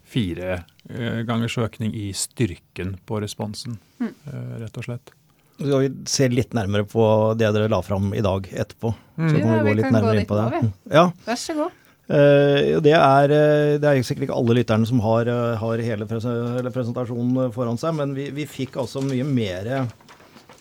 [0.06, 4.14] fire uh, gangers økning i styrken på responsen, mm.
[4.62, 5.14] rett og slett.
[5.58, 7.04] Så skal vi se litt nærmere på
[7.38, 8.94] det dere la fram i dag etterpå.
[9.18, 9.26] Mm.
[9.28, 10.64] Så kan ja, vi gå litt nærmere inn på det.
[10.94, 11.08] Ja.
[11.26, 11.81] Vær så god.
[12.12, 16.04] Uh, det, er, uh, det, er, sikkert ikke alle lytterne som har, uh, har hele,
[16.10, 16.26] pres
[16.74, 19.70] presentasjonen foran seg, men vi, vi, fikk altså mye mer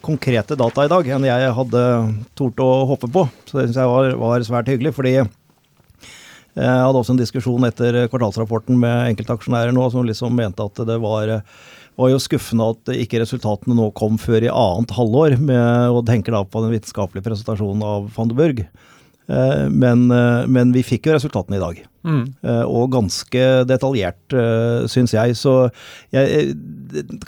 [0.02, 1.82] konkrete data i dag enn jeg hadde
[2.40, 3.26] tort å håpe på.
[3.50, 4.94] Så det syns jeg var, var, svært hyggelig.
[4.96, 5.28] fordi jeg
[6.56, 11.36] hadde også en diskusjon etter kvartalsrapporten med enkeltaksjonærer nå som liksom mente at det var,
[12.00, 16.36] var jo skuffende at ikke resultatene nå kom før i annet halvår, med, og tenker
[16.36, 18.66] da på den vitenskapelige presentasjonen av van de Burg.
[19.28, 21.82] Eh, men, eh, men, vi fikk jo resultatene i dag.
[22.04, 22.24] Mm.
[22.42, 24.38] Eh, og ganske detaljert,
[24.92, 25.36] syns jeg.
[25.38, 25.56] Så
[26.14, 26.56] jeg,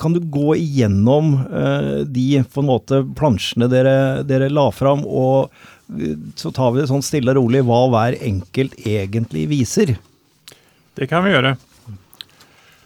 [0.01, 1.35] kan du gå igjennom
[2.09, 5.53] de på en måte plansjene dere, dere la fram, og
[6.39, 9.93] så tar vi det sånn stille og rolig hva hver enkelt egentlig viser?
[10.97, 11.55] Det kan vi gjøre.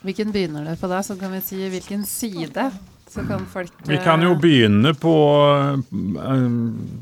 [0.04, 1.02] Hvilken begynner det på da?
[1.06, 2.70] Så kan vi si hvilken side
[3.08, 5.13] så kan folk Vi kan jo begynne på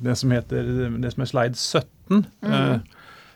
[0.05, 0.69] det som heter
[1.01, 2.53] det som er slide 17 2017, mm.
[2.53, 2.79] Eh,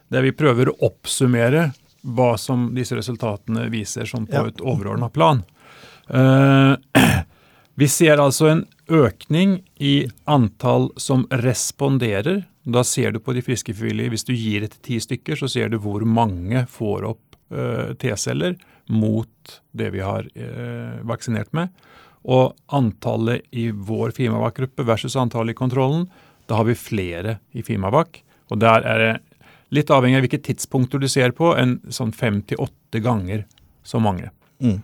[0.09, 4.47] der vi prøver å oppsummere hva som disse resultatene viser sånn på ja.
[4.47, 5.43] et overordna plan.
[6.09, 6.79] Uh,
[7.79, 12.45] vi ser altså en økning i antall som responderer.
[12.63, 14.15] Da ser du på de friske frivillige.
[14.15, 17.93] Hvis du gir det til ti stykker, så ser du hvor mange får opp uh,
[17.99, 18.57] T-celler
[18.89, 20.25] mot det vi har
[21.05, 21.69] vaksinert med.
[22.25, 26.07] Og antallet i vår Fimavac-gruppe versus antallet i kontrollen,
[26.49, 28.23] da har vi flere i Fimavac.
[28.49, 29.13] Og der er det
[29.75, 33.45] litt avhengig av hvilke tidspunkter du ser på, en sånn fem til åtte ganger
[33.85, 34.31] så mange.
[34.63, 34.79] Mm.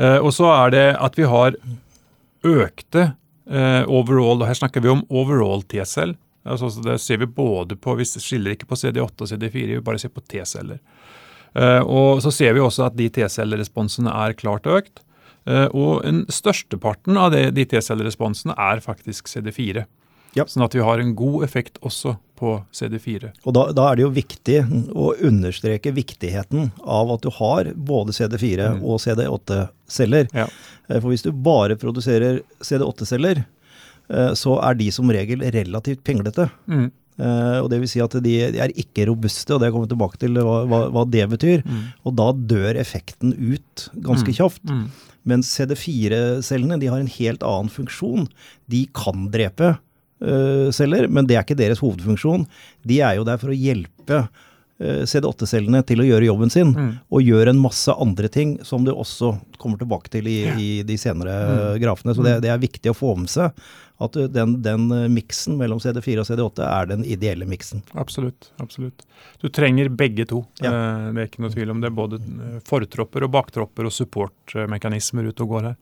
[0.00, 1.56] Eh, og så er det at vi har
[2.46, 3.04] økte
[3.50, 6.16] eh, overall, og her snakker vi om overall T-cell.
[6.48, 10.00] Altså, det ser vi både på, Vi skiller ikke på CD8 og CD4, vi bare
[10.00, 10.80] ser på T-celler.
[11.52, 15.04] Eh, og så ser vi også at de T-celleresponsene er klart økt.
[15.72, 19.86] og en størsteparten av det, de T-celleresponsene er faktisk CD4.
[20.36, 20.46] Ja.
[20.46, 23.32] Sånn at vi har en god effekt også på CD4.
[23.44, 24.58] Og da, da, er det jo viktig
[24.96, 28.84] å understreke viktigheten av at du har både CD4 mm.
[28.84, 30.30] og CD8-celler.
[30.36, 30.46] Ja.
[30.88, 36.48] Eh, for hvis du bare produserer CD8-celler, eh, så er de som regel relativt pinglete.
[36.70, 36.88] Mm.
[37.20, 40.16] Uh, og det vil si at de, de, er ikke robuste, og det kommer tilbake
[40.22, 41.60] til hva, hva, hva det betyr.
[41.68, 41.82] Mm.
[42.08, 44.36] Og da dør effekten ut ganske mm.
[44.38, 44.62] kjapt.
[44.64, 44.86] Mm.
[45.28, 48.24] Mens CD4-cellene de har en helt annen funksjon.
[48.72, 49.76] De kan drepe Eh,
[50.20, 52.46] celler, men det er ikke deres hovedfunksjon.
[52.86, 56.90] De er jo der for å hjelpe eh, CD8-cellene til å gjøre jobben sin, mm.
[57.08, 60.98] og gjøre en masse andre ting som du også kommer tilbake til i, i de
[61.00, 61.78] senere mm.
[61.82, 62.16] grafene.
[62.16, 62.44] Så det, mm.
[62.44, 63.56] det, er viktig å få med seg
[64.00, 67.82] at den, den miksen mellom CD4 og CD8 er den ideelle miksen.
[68.00, 68.48] Absolutt.
[68.62, 69.04] absolutt.
[69.42, 70.44] Du trenger begge to.
[70.60, 70.72] Ja.
[70.72, 71.92] Eh, det er ikke noe tvil om det.
[71.96, 72.20] Både
[72.68, 75.78] fortropper og baktropper og supportmekanismer ute og går her.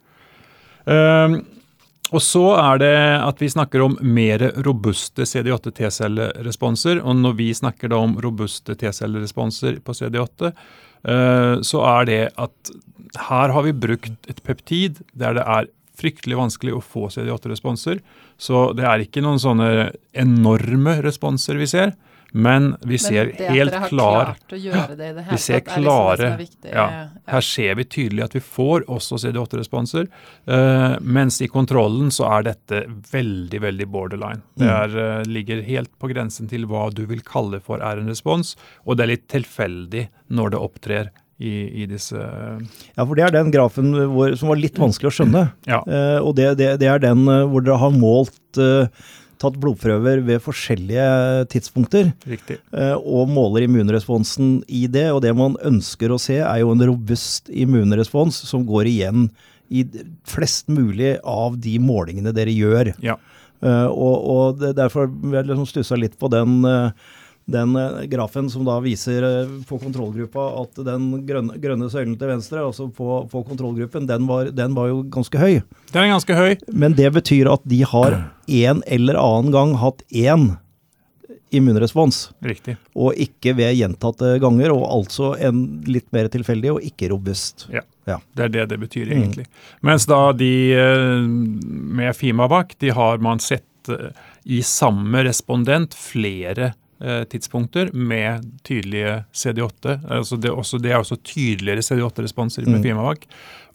[2.08, 7.02] Og så er det at vi snakker om mer robuste CD8 T-celleresponser.
[7.04, 12.72] Og når vi snakker da om robuste T-celleresponser på CD8, eh, så er det at
[13.28, 15.68] her har vi brukt et peptid der det er
[15.98, 18.00] fryktelig vanskelig å få CD8-responser.
[18.40, 21.92] Så det er ikke noen sånne enorme responser vi ser.
[22.32, 26.86] Men vi ser Men helt klar Vi ser liksom klare liksom ja,
[27.26, 30.08] Her ser vi tydelig at vi får også CD8-responser.
[30.48, 34.42] Uh, eh, mens i kontrollen så er dette veldig, veldig borderline.
[34.58, 34.74] Det mm.
[34.74, 38.54] er, uh, ligger helt på grensen til hva du vil kalle for er en respons,
[38.84, 40.04] og det er litt tilfeldig
[40.36, 41.52] når det opptrer i,
[41.84, 45.44] i, disse Ja, for det er den grafen hvor, som var litt vanskelig å skjønne.
[45.70, 45.80] Ja.
[45.86, 48.90] Uh, og det, det, det, er den hvor dere har målt uh,
[49.40, 51.04] tatt blodprøver ved forskjellige
[51.52, 52.12] tidspunkter.
[52.28, 52.58] Riktig.
[52.72, 55.08] Eh, og måler immunresponsen i det.
[55.14, 59.28] Og det man ønsker å se, er jo en robust immunrespons som går igjen
[59.68, 59.84] i
[60.28, 62.94] flest mulig av de målingene dere gjør.
[63.04, 63.18] Ja.
[63.58, 66.94] Uh, og, og det, derfor jeg liksom stussa litt på den, uh,
[67.48, 72.32] den eh, grafen som da viser eh, på kontrollgruppa at den grønne, grønne søylen til
[72.34, 75.60] venstre, altså på, på kontrollgruppen, den var, den var, jo ganske høy.
[75.94, 76.56] Den er ganske høy.
[76.68, 80.50] Men det betyr at de har en eller annen gang hatt én
[81.48, 82.26] immunrespons.
[82.44, 82.74] Riktig.
[82.92, 87.64] Og ikke ved gjentatte ganger, og altså en litt mer tilfeldig og ikke robust.
[87.72, 87.80] Ja.
[88.10, 88.18] ja.
[88.36, 89.46] Det er det det betyr, egentlig.
[89.48, 89.62] Mm.
[89.88, 91.24] Mens da de eh,
[91.96, 93.64] med Fimavac, de har man sett
[94.44, 96.87] i samme respondent flere Eh,
[97.30, 99.92] tidspunkter med tydelige CD8.
[100.10, 102.82] Altså det, også, det, er også tydeligere CD8-responser med mm.
[102.82, 103.28] Fimavac,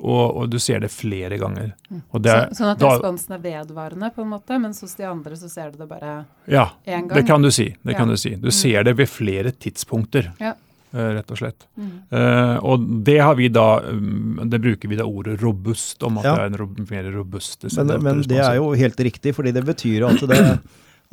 [0.03, 1.71] og, og, du ser det flere ganger.
[1.88, 2.01] Mm.
[2.19, 5.38] Er, så, sånn at da, responsen er vedvarende, på en måte, mens hos de andre
[5.39, 6.17] så ser du det bare
[6.51, 7.13] ja, én gang?
[7.13, 7.69] Ja, det kan du si.
[7.79, 8.01] Det ja.
[8.01, 8.33] kan du si.
[8.36, 8.57] Du mm.
[8.57, 10.33] ser det ved flere tidspunkter.
[10.43, 10.55] Ja.
[10.93, 11.63] Uh, rett og slett.
[11.79, 11.93] Mm.
[12.12, 16.27] Uh, og det har vi da um, Det bruker vi da ordet robust om at
[16.27, 16.36] ja.
[16.38, 20.05] det er en mer robust Men, men det er jo helt riktig, fordi det betyr
[20.12, 20.43] at det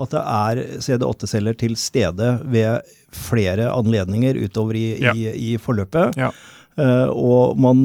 [0.00, 5.14] at det er CD8-celler til stede ved flere anledninger utover i, ja.
[5.14, 6.18] i, i forløpet.
[6.20, 6.30] Ja.
[6.78, 7.80] Uh, og man,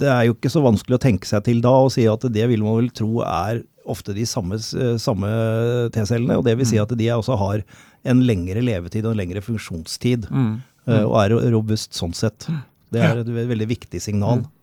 [0.00, 2.48] det er jo ikke så vanskelig å tenke seg til da og si at det
[2.50, 5.28] vil man vel tro er ofte de samme, eh, samme
[5.92, 6.38] T-cellene.
[6.40, 6.86] og det vil si mm.
[6.86, 7.64] at de også har
[8.08, 10.24] en lengre levetid og en lengre funksjonstid.
[10.32, 10.54] Mm.
[10.88, 12.46] Uh, og er robust sånn sett.
[12.48, 12.62] Mm.
[12.94, 14.40] Det er et veldig viktig signal.
[14.40, 14.53] Mm.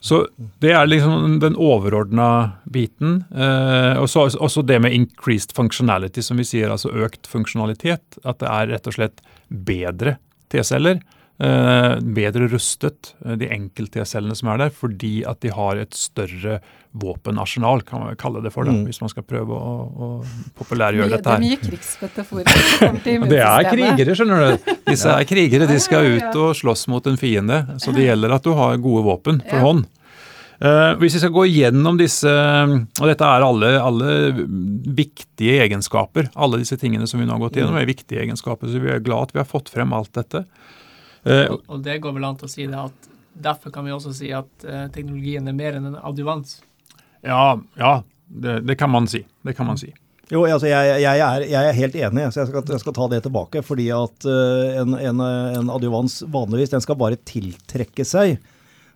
[0.00, 0.20] Så
[0.62, 2.28] det er liksom den overordna
[2.70, 3.24] biten.
[3.34, 8.20] Eh, og så også det med increased functionality, som vi sier, altså økt funksjonalitet.
[8.22, 10.16] At det er rett og slett bedre
[10.52, 11.02] T-celler.
[11.38, 16.56] Eh, bedre rustet, eh, de enkelte-T-cellene som er der, fordi at de har et større
[16.98, 18.88] våpenarsenal, kan man kalle det for det, mm.
[18.88, 20.08] hvis man skal prøve å, å
[20.58, 21.38] populærgjøre dette her.
[21.38, 23.28] Det er mye krigsmetaforer.
[23.30, 24.72] det er krigere, skjønner du.
[24.88, 27.60] Disse er krigere, de skal ut og slåss mot en fiende.
[27.78, 29.86] Så det gjelder at du har gode våpen for hånd.
[30.58, 32.32] Uh, hvis vi skal gå gjennom disse,
[32.98, 34.14] og dette er alle, alle,
[34.90, 38.82] viktige egenskaper, alle disse tingene som vi nå har gått gjennom, er viktige egenskaper, så
[38.82, 40.42] vi er glad at vi har fått frem alt dette.
[41.28, 43.94] Uh, og, og, det går vel an til å si det at derfor kan vi
[43.94, 46.58] også si at uh, teknologien er mer enn en adjuvans?
[47.26, 47.94] Ja, ja
[48.26, 49.24] det, det, kan man si.
[49.44, 49.92] Det kan man si.
[50.28, 53.08] Jo, altså jeg, jeg, er, jeg, er, helt enig, så jeg skal, jeg skal, ta
[53.12, 53.64] det tilbake.
[53.64, 58.38] Fordi at uh, en, en, en, adjuvans vanligvis den skal bare tiltrekke seg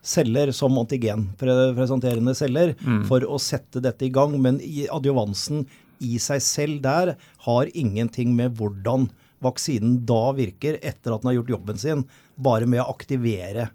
[0.03, 3.05] celler som antigenpresenterende celler mm.
[3.07, 4.35] for å sette dette i gang.
[4.43, 4.59] Men
[4.91, 5.67] adjuvansen
[6.03, 7.15] i seg selv der
[7.47, 9.09] har ingenting med hvordan
[9.43, 12.05] vaksinen da virker etter at den har gjort jobben sin,
[12.37, 13.71] bare med å aktivere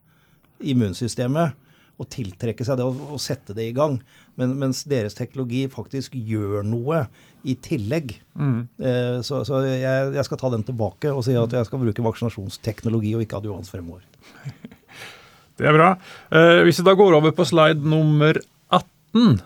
[0.57, 1.63] immunsystemet
[1.97, 3.97] og tiltrekke seg det og, og sette det i gang.
[4.37, 7.05] Men, mens deres teknologi faktisk gjør noe
[7.47, 8.13] i tillegg.
[8.37, 8.59] Mm.
[8.77, 9.81] Eh, så, så jeg,
[10.13, 13.73] jeg, skal ta den tilbake og si at jeg skal bruke vaksinasjonsteknologi og ikke adjuvans
[13.73, 14.05] fremover.
[15.57, 15.93] Det er bra.
[16.29, 18.37] Eh, hvis vi da går over på slide nummer
[18.69, 19.39] 18,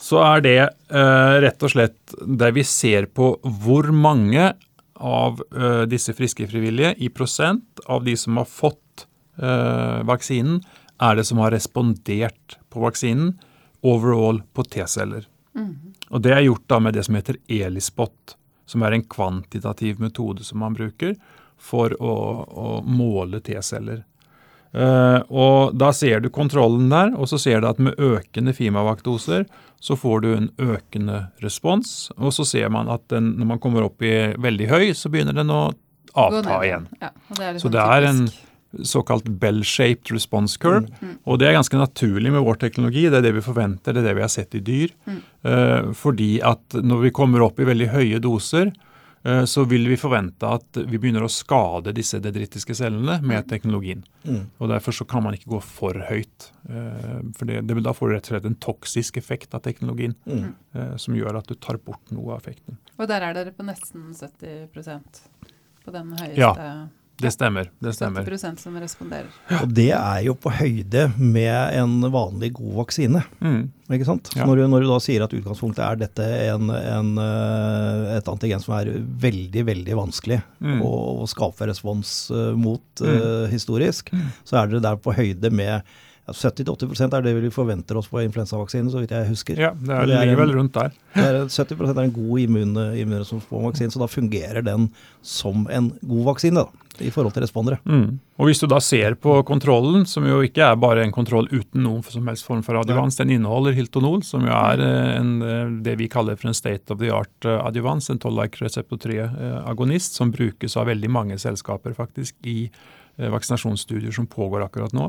[0.00, 4.54] så er det eh, rett og slett der vi ser på hvor mange
[4.96, 9.06] av eh, disse friske frivillige i prosent av de som har fått
[9.42, 10.60] eh, vaksinen,
[10.96, 13.34] er det som har respondert på vaksinen
[13.84, 15.26] overall på T-celler.
[15.56, 15.94] Mm.
[16.08, 20.44] Og Det er gjort da med det som heter ELISPOT, som er en kvantitativ metode
[20.44, 21.16] som man bruker
[21.56, 22.14] for å,
[22.48, 24.04] å måle T-celler.
[24.76, 29.46] Uh, og Da ser du kontrollen der, og så ser du at med økende Fimavac-doser
[29.80, 32.10] så får du en økende respons.
[32.16, 35.36] Og så ser man at den, når man kommer opp i veldig høy, så begynner
[35.36, 35.68] den å
[36.16, 36.88] avta igjen.
[37.02, 38.26] Ja, det så det er en
[38.84, 40.88] såkalt bell-shaped response curve.
[40.88, 41.12] Mm.
[41.12, 41.18] mm.
[41.28, 43.06] Og det er ganske naturlig med vår teknologi.
[43.12, 44.92] Det er det vi forventer, det er det vi har sett i dyr.
[45.06, 45.22] Mm.
[45.46, 48.72] Uh, fordi at når vi kommer opp i veldig høye doser,
[49.48, 53.48] så vil vi forvente at vi begynner å skade disse dendritiske cellene med mm.
[53.50, 54.04] teknologien.
[54.22, 54.42] Mm.
[54.60, 56.50] Og Derfor så kan man ikke gå for høyt.
[56.68, 60.14] Uh, for det, det, Da får du rett og slett en toksisk effekt av teknologien
[60.26, 60.46] mm.
[61.02, 62.78] som gjør at du tar bort noe av effekten.
[62.96, 65.24] Og der er dere på nesten 70%
[65.86, 66.70] på den høyeste ja.
[67.16, 67.70] Det stemmer.
[67.80, 68.24] det stemmer.
[68.24, 69.28] 70% som responderer.
[69.62, 73.22] Og det er jo på høyde med en vanlig god vaksine.
[73.40, 73.62] Mm.
[73.96, 74.30] ikke sant?
[74.36, 74.44] Ja.
[74.44, 78.60] Når, du, når, du, da sier at utgangspunktet er dette en, en, eh, et antigen
[78.60, 78.92] som er
[79.26, 80.82] veldig veldig vanskelig mm.
[80.84, 83.06] å, å, skape respons uh, mot mm.
[83.08, 84.28] uh, historisk, mm.
[84.44, 88.88] så er dere der på høyde med 70-80% er det vi forventer oss på influensavaksinen,
[88.90, 89.60] så vidt jeg husker.
[89.62, 90.96] Ja, det, er, det er vel rundt der.
[91.14, 94.88] Er, 70% er en god immun, immunrespons på vaksinen, så da fungerer den
[95.22, 97.78] som en god vaksine da, i forhold til respondere.
[97.84, 98.18] Mm.
[98.38, 101.82] Og Hvis du da ser på kontrollen, som jo ikke er bare en kontroll uten
[101.84, 105.72] noen som helst form for adjuvans, den inneholder Hiltonol, som jo er eh, en, eh,
[105.86, 110.16] det vi kaller for en state of the art eh, adjuvans, en toll-like reseptor 3-agonist,
[110.16, 112.70] som brukes av veldig mange selskaper faktisk i
[113.16, 115.06] vaksinasjonsstudier som pågår akkurat nå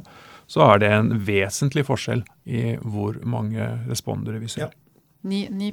[0.48, 4.68] så er det en vesentlig forskjell i hvor mange respondere vi ser.
[4.68, 4.70] Ja.
[5.28, 5.72] 9, 9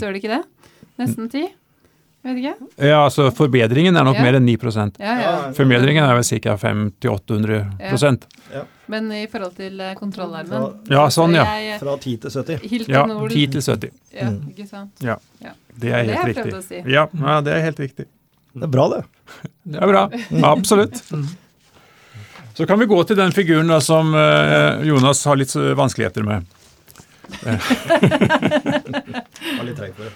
[0.00, 0.44] Står det ikke det?
[1.00, 1.50] Nesten 10?
[2.22, 2.54] Vet ikke.
[2.84, 4.22] Ja, altså Forbedringen er nok Ja.
[4.26, 4.56] mer enn 9
[5.00, 5.52] Ja, ja.
[5.56, 6.56] Forbedringen er vel ca.
[6.56, 8.18] 500-800
[8.88, 11.44] Men i forhold til eh, kontrollarmen Ja, sånn, ja.
[11.56, 12.58] Jeg, Fra 10 til 70.
[12.68, 13.90] Hilton Ja, 10 til 70.
[14.12, 14.48] Ja, Mm.
[14.52, 14.90] ikke sant.
[15.00, 15.16] Ja.
[15.40, 15.50] Ja.
[15.78, 16.54] Det er Det helt jeg riktig.
[16.54, 16.82] å si.
[16.92, 18.04] Ja, ja, det er helt riktig.
[18.54, 19.04] Det er bra, det.
[19.64, 20.08] Det er bra.
[20.52, 21.02] Absolutt.
[22.54, 26.22] Så kan vi gå til den figuren da som eh, Jonas har litt eh, vanskeligheter
[26.26, 26.44] med.
[27.40, 27.58] Var
[29.64, 30.12] litt treig for det.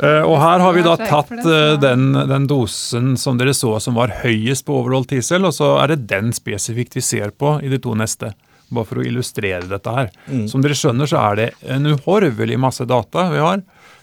[0.00, 3.98] Eh, og her har vi da tatt eh, den, den dosen som dere så som
[3.98, 7.68] var høyest på overall T-cell, og så er det den spesifikt vi ser på i
[7.72, 8.32] de to neste.
[8.70, 10.08] Bare for å illustrere dette her.
[10.30, 10.46] Mm.
[10.48, 13.60] Som dere skjønner så er det en uhorvelig masse data vi har.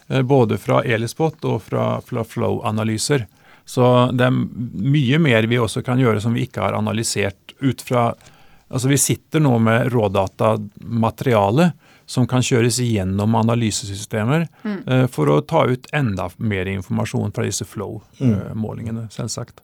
[0.09, 3.25] eh, Både fra Elispot og fra, fra Flow-analyser.
[3.67, 3.83] Så
[4.15, 8.13] det er mye mer vi også kan gjøre som vi ikke har analysert ut fra
[8.67, 11.69] Altså Vi sitter nå med rådatamateriale
[12.07, 17.67] som kan kjøres igjennom analysesystemer eh, for å ta ut enda mer informasjon fra disse
[17.67, 19.59] flow-målingene, selvsagt.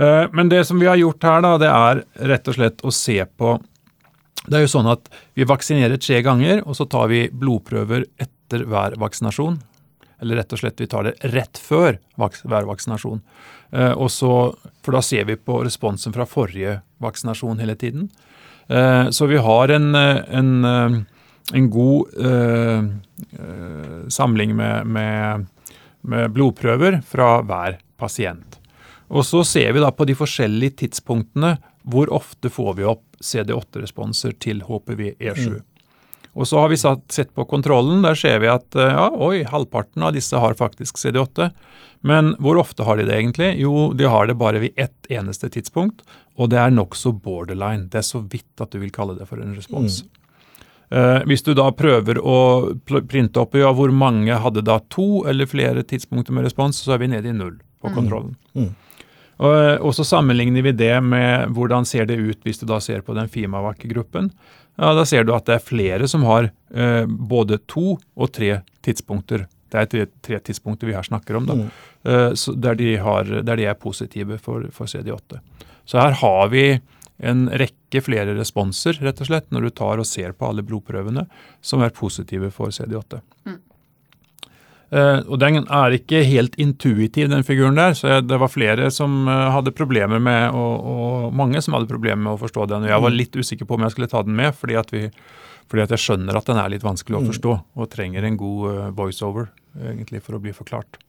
[0.00, 2.92] Eh, men det som vi har gjort her, da, det er rett og slett å
[2.94, 3.58] se på
[4.44, 8.66] Det er jo sånn at vi vaksinerer tre ganger, og så tar vi blodprøver etter
[8.68, 9.56] hver vaksinasjon.
[10.20, 13.22] Eller rett og slett vi tar det rett før vaks hver vaksinasjon.
[13.72, 14.52] Eh, og så,
[14.84, 18.10] for da ser vi på responsen fra forrige vaksinasjon hele tiden.
[18.68, 21.00] Eh, så vi har en, eh, en, eh,
[21.52, 25.46] en god eh, eh, samling med, med,
[26.00, 28.58] med blodprøver fra hver pasient.
[29.12, 34.32] Og så ser vi da på de forskjellige tidspunktene hvor ofte får vi opp CD8-responser
[34.40, 35.60] til HPV-E7.
[36.34, 38.02] Og så har vi satt, sett på kontrollen.
[38.02, 41.50] Der ser vi at eh, ja, oi, halvparten av disse har faktisk CD8.
[42.04, 43.52] Men hvor ofte har de det egentlig?
[43.62, 46.02] Jo, de har det bare ved ett eneste tidspunkt.
[46.34, 47.86] Og det er nokså borderline.
[47.92, 50.02] Det er så vidt at du vil kalle det for en respons.
[50.02, 50.23] Eh,
[51.26, 52.34] hvis du da prøver å
[53.08, 56.98] printe opp ja, hvor mange hadde da to eller flere tidspunkter med respons, så er
[57.02, 58.34] vi nede i null på kontrollen.
[58.54, 58.68] Mm.
[59.42, 63.00] Og, og så sammenligner vi det med hvordan ser det ut hvis du da ser
[63.02, 64.28] på den Fimavac-gruppen.
[64.78, 68.60] Ja, Da ser du at det er flere som har eh, både to og tre
[68.86, 69.46] tidspunkter.
[69.74, 71.68] Det er tre, tre tidspunkter vi her snakker om, da, Mm.
[72.06, 75.40] eh, så der, de har, der de er positive for, for CD8.
[75.86, 76.66] Så her har vi
[77.24, 81.26] en rekke flere responser, rett og slett, når du tar og ser på alle blodprøvene,
[81.64, 83.20] som er positive for CD8.
[83.48, 83.60] Mm.
[84.94, 87.94] Eh, og Den er ikke helt intuitiv, den figuren der.
[87.94, 91.90] så jeg, Det var flere som eh, hadde problemer med, og, og mange som hadde
[91.90, 92.84] problemer med å forstå den.
[92.84, 95.08] og Jeg var litt usikker på om jeg skulle ta den med, fordi at, vi,
[95.70, 97.56] fordi at jeg skjønner at den er litt vanskelig å forstå.
[97.74, 101.00] Og trenger en god eh, voiceover egentlig for å bli forklart.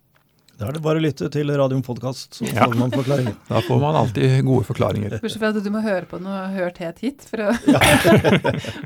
[0.55, 2.63] Da er det bare å lytte til Radium Podcast, så Ja.
[2.69, 3.25] får man forklaring.
[3.49, 5.17] Da får man alltid gode forklaringer.
[5.19, 7.49] Bortsett fra at du må høre på den og hørt helt hit for å,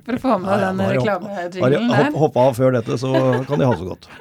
[0.07, 2.09] for å få med Ja, ja, den reklamejinglen der.
[2.09, 3.11] hopp, hoppa av før dette, så
[3.45, 4.09] kan de ha så godt.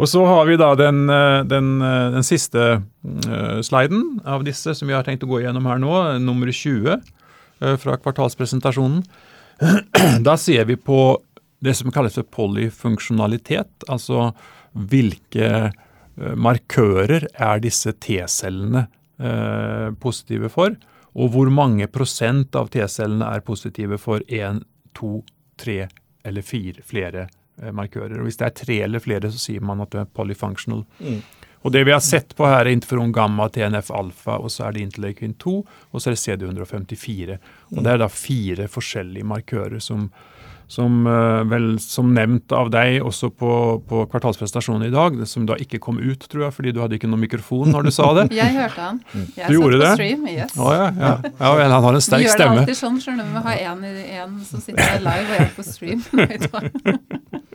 [0.00, 4.72] Og så har vi da den, eh, den, eh, den siste eh, sliden av disse
[4.74, 5.92] som vi har tenkt å gå gjennom her nå,
[6.24, 9.04] nummer 20 eh, fra kvartalspresentasjonen.
[10.26, 10.96] Da ser vi på
[11.62, 14.32] det som kalles for polyfunksjonalitet, altså
[14.72, 18.86] hvilke eh, markører er disse T-cellene
[19.20, 20.76] eh, positive for,
[21.12, 24.62] og hvor mange prosent av T-cellene er positive for én,
[24.96, 25.20] to,
[25.60, 25.86] tre
[26.24, 27.26] eller fire flere
[27.60, 28.18] eh, markører.
[28.18, 30.84] Og Hvis det er tre eller flere, så sier man at det er polyfunctional.
[31.00, 31.22] Mm.
[31.62, 34.74] Og Det vi har sett på her, er interferon gamma, TNF alfa, og så er
[34.74, 35.52] det interleukin 2,
[35.92, 37.36] og så er det CD154.
[37.76, 40.08] Og Det er da fire forskjellige markører som,
[40.72, 43.50] som eh, vel som nevnt av deg også på,
[43.88, 46.96] på kvartalsprestasjonen i dag, det som da ikke kom ut, tror jeg, fordi du hadde
[46.96, 48.26] ikke noen mikrofon når du sa det.
[48.40, 49.02] Jeg hørte han.
[49.36, 49.92] Jeg Du gjorde det?
[49.98, 50.56] stream, yes.
[50.56, 51.12] oh, ja, ja.
[51.28, 52.64] ja vel, han har en sterk Vi sterk gjør det stemme.
[52.64, 53.36] alltid sånn, skjønner du.
[53.36, 53.84] Vi har én,
[54.24, 56.00] en, som sitter live, og er på stream.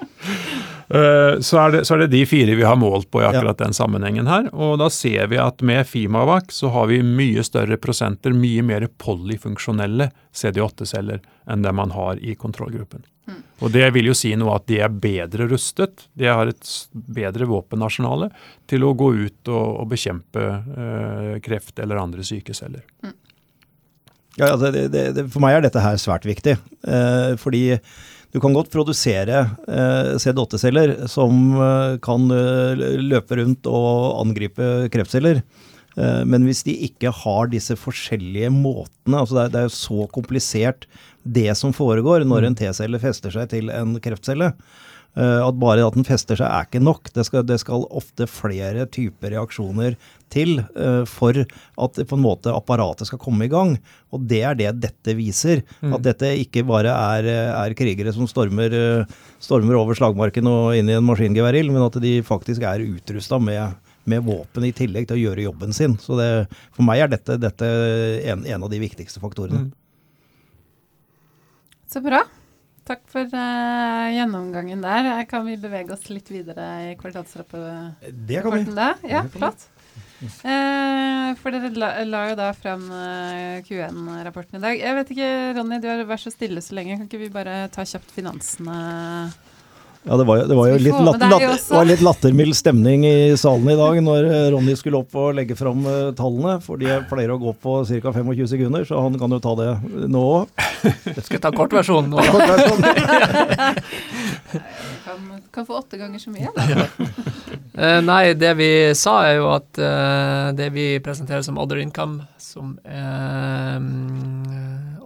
[0.88, 3.60] Eh, Så er, det, så er det de fire vi har målt på i akkurat
[3.60, 4.48] den sammenhengen her.
[4.56, 8.88] Og da ser vi at med Fimavac så har vi mye større prosenter, mye mer
[9.04, 13.06] polyfunksjonelle CD8-celler enn det man har i kontrollgruppen.
[13.60, 17.48] Og det vil jo si noe at de er bedre rustet, de har et bedre
[17.50, 18.30] våpenarsenale
[18.70, 22.86] til å gå ut og, og bekjempe eh, kreft eller andre syke celler.
[24.38, 26.54] Ja, altså det, det, det, for meg er dette her svært viktig.
[26.86, 27.66] Eh, fordi
[28.36, 35.42] du kan godt produsere eh, CD8-celler som eh, kan eh, løpe rundt og angripe kreftceller.
[35.98, 39.78] Eh, men hvis de ikke har disse forskjellige måtene altså det, er, det er jo
[39.78, 40.86] så komplisert
[41.28, 44.54] det som foregår når en T-celle fester seg til en kreftcelle.
[45.18, 47.10] Uh, at bare at den fester seg er ikke nok.
[47.16, 49.96] Det skal, det skal ofte flere typer reaksjoner
[50.30, 53.74] til uh, for at på en måte apparatet skal komme i gang.
[54.14, 55.64] Og det er det dette viser.
[55.82, 55.96] Mm.
[55.98, 60.94] At dette ikke bare er, er krigere som stormer, uh, stormer, over slagmarken og inn
[60.94, 63.74] i en maskingeværild, men at de faktisk er utrusta med,
[64.10, 65.98] med, våpen i tillegg til å gjøre jobben sin.
[66.02, 66.30] Så det,
[66.76, 67.70] for meg er dette, dette
[68.24, 69.68] en, en, av de viktigste faktorene.
[69.68, 69.72] Mm.
[71.88, 72.24] Så bra.
[72.88, 75.10] Takk for uh, gjennomgangen der.
[75.28, 77.98] Kan vi bevege oss litt videre i kvalitetsrapporten?
[78.28, 78.64] Det kan vi.
[78.76, 78.94] Da?
[79.08, 79.68] Ja, flott.
[80.18, 84.80] Uh, for dere la, la, jo da fram uh, Q1-rapporten i dag.
[84.80, 85.30] Jeg vet ikke,
[85.60, 86.96] Ronny, du har vært så stille så lenge.
[86.96, 88.78] Kan ikke vi bare ta kjapt finansene?
[90.08, 93.76] Ja, det var, det var jo litt, latter, latter, litt lattermild stemning i salen i
[93.76, 96.62] dag når eh, Ronny skulle opp og legge fram uh, tallene.
[96.64, 98.12] For de pleier å gå på ca.
[98.16, 99.68] 25 sekunder, så han kan jo ta det
[100.08, 100.48] nå òg.
[101.20, 102.18] Skal jeg ta kortversjonen nå?
[102.32, 102.48] Kort
[105.08, 105.18] kan,
[105.52, 106.64] kan få åtte ganger så mye, da.
[107.76, 112.24] uh, nei, det vi sa er jo at uh, det vi presenterer som other income,
[112.40, 113.84] som er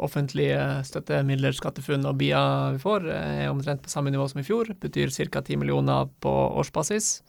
[0.02, 2.43] offentlige støttemidler, SkatteFUNN og BIA
[2.76, 4.74] vi får, er omtrent på samme nivå som i fjor.
[4.82, 5.41] Betyr ca.
[5.41, 7.20] 10 millioner på årsbasis.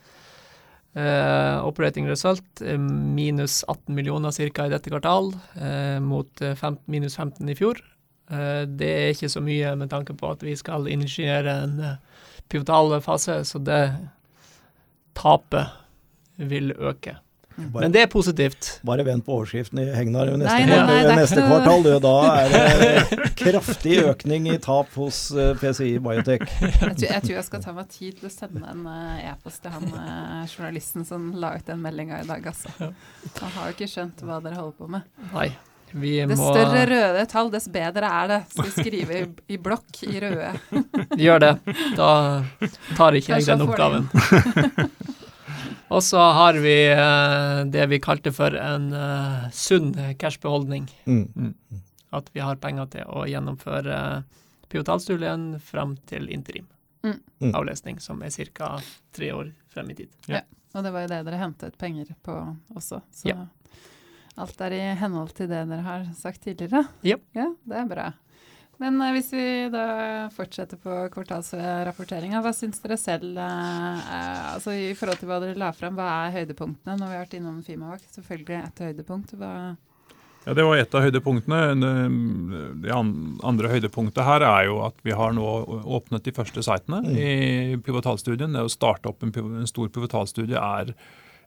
[0.93, 4.67] Uh, operating result minus 18 millioner ca.
[4.67, 7.81] i dette kvartal, uh, mot 15, minus 15 i fjor.
[8.29, 11.79] Uh, det er ikke så mye med tanke på at vi skal initiere en
[12.53, 13.83] pivotal fase, så det
[15.17, 15.73] tapet
[16.37, 17.17] vil øke.
[17.57, 18.69] Bare, Men det er positivt.
[18.87, 21.85] Bare vent på overskriften i Hegnar neste, nei, nei, nei, neste kvartal.
[21.87, 26.47] Du, da er det kraftig økning i tap hos eh, PCI Biotech.
[26.63, 29.65] Jeg tror, jeg tror, jeg skal ta meg tid til å sende en uh, e-post
[29.65, 32.73] til han uh, journalisten som la ut den meldinga i dag, altså.
[32.79, 35.13] Han har jo ikke skjønt hva dere holder på med.
[35.35, 35.51] Nei.
[35.93, 36.53] Vi dess må...
[36.55, 38.39] større røde tall, dess bedre er det.
[38.53, 40.53] Skal vi skrive i, i blokk i røde.
[41.25, 41.53] Gjør det.
[41.99, 42.13] Da
[42.97, 44.09] tar ikke jeg den oppgaven.
[45.93, 50.89] Og så har vi uh, det vi kalte for en uh, sunn cashbeholdning.
[51.05, 51.27] Mm.
[51.37, 51.83] Mm.
[52.17, 56.69] At vi har penger til å gjennomføre uh, pivotalstudien fram til interim.
[57.05, 57.19] Mm.
[57.43, 57.55] mm.
[57.59, 58.79] Avlesning, som er ca.
[59.13, 60.13] tre år frem i tid.
[60.27, 60.41] Ja.
[60.41, 60.61] ja.
[60.73, 62.35] Og det var jo det dere hentet penger på
[62.73, 63.03] også.
[63.13, 63.43] Så ja.
[64.41, 66.87] alt er i henhold til det dere har sagt tidligere.
[67.05, 67.19] Ja.
[67.37, 68.07] ja det er bra.
[68.83, 69.87] Men uh, hvis vi da
[70.35, 75.71] fortsetter på kvartalsrapporteringa, hva syns dere selv uh, altså I forhold til hva dere la
[75.77, 76.99] fram, hva er høydepunktene?
[76.99, 79.35] Når vi har vært innom Fimavak, selvfølgelig et høydepunkt.
[79.39, 79.53] Hva
[80.43, 81.59] ja, Det var et av høydepunktene.
[82.83, 82.95] Det
[83.47, 85.47] andre høydepunktet her er jo at vi har nå
[86.01, 87.13] åpnet de første sitene mm.
[87.15, 88.57] i pivotalstudien.
[88.57, 89.31] Det å starte opp en,
[89.63, 90.91] en stor pivotalstudie er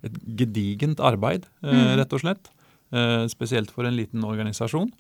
[0.05, 1.97] et gedigent arbeid, mm.
[1.99, 2.47] rett og slett.
[3.33, 4.93] Spesielt for en liten organisasjon.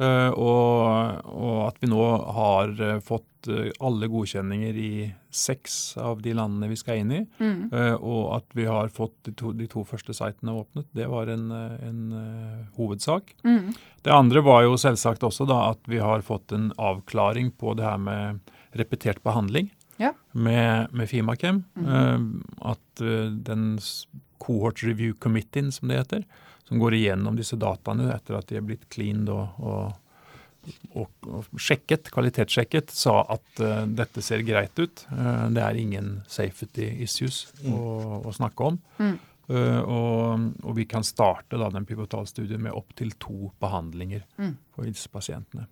[0.00, 4.92] Uh, og, og, at vi nå har uh, fått uh, alle godkjenninger i
[5.28, 7.20] seks av de landene vi skal inn i.
[7.38, 7.68] Mm.
[8.02, 11.44] og at vi har fått de to, de to, første sitene åpnet, det var en,
[11.54, 12.00] en
[12.74, 13.30] hovedsak.
[13.46, 13.70] Mm.
[14.02, 17.86] Det andre var jo selvsagt også da at vi har fått en avklaring på det
[17.86, 19.70] her med repetert behandling
[20.02, 20.10] ja.
[20.32, 21.62] med, med Fimakem.
[21.78, 22.42] Mm.
[22.58, 23.04] at
[23.46, 23.76] den
[24.42, 26.26] cohort review committee, som det heter,
[26.70, 31.58] som går igjennom disse dataene etter at de er blitt cleaned og, og, og, og
[31.58, 35.02] sjekket, kvalitetssjekket, sa at uh, dette ser greit ut.
[35.10, 37.74] Uh, det er ingen safety issues mm.
[37.74, 38.78] å, å, snakke om.
[39.02, 39.18] Mm.
[39.50, 44.54] Uh, og, vi kan starte da, den pivotalstudien med opptil to behandlinger mm.
[44.76, 45.66] for disse pasientene.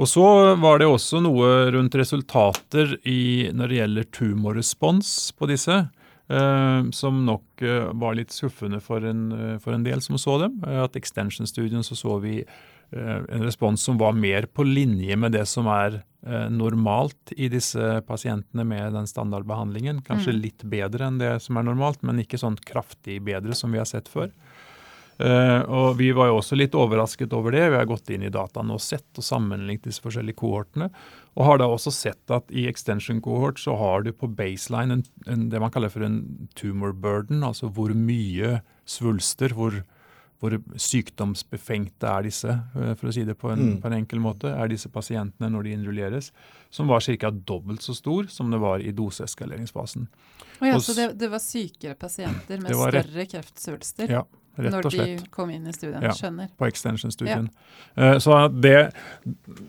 [0.00, 0.24] Og så
[0.56, 5.82] var det også noe rundt resultater i, når det gjelder tumorrespons på disse.
[6.32, 10.38] Uh, som nok uh, var litt skuffende for en, uh, for en, del som så
[10.40, 10.62] dem.
[10.64, 12.42] at Extension-studien så så vi
[12.92, 16.02] en respons som var mer på linje med det som er
[16.52, 20.02] normalt i disse pasientene med den standardbehandlingen.
[20.04, 20.40] Kanskje mm.
[20.42, 23.88] litt bedre enn det som er normalt, men ikke sånn kraftig bedre som vi har
[23.88, 24.28] sett før.
[25.20, 27.66] Uh, og Vi var jo også litt overrasket over det.
[27.70, 30.88] Vi har gått inn i dataene og sett og sammenlignet disse forskjellige kohortene.
[31.36, 35.06] Og har da også sett at i extension kohort så har du på baseline en,
[35.26, 38.58] en, det man kaller for en tumor burden, altså hvor mye
[38.88, 39.78] svulster, hvor,
[40.42, 43.78] hvor sykdomsbefengte er disse, uh, for å si det på en, mm.
[43.84, 46.32] på en, enkel måte, er disse pasientene når de innrulleres,
[46.72, 47.30] som var ca.
[47.30, 50.08] dobbelt så stor som det var i doseeskaleringsfasen.
[50.62, 54.10] Oh ja, så det, det, var sykere pasienter med større kreftsvulster?
[54.20, 54.26] Ja.
[54.56, 55.08] Rett og slett.
[55.08, 56.50] Når de kom inn i studien, ja, skjønner.
[56.58, 57.48] På extension-studien.
[57.96, 58.12] Ja.
[58.12, 58.76] Uh, så det,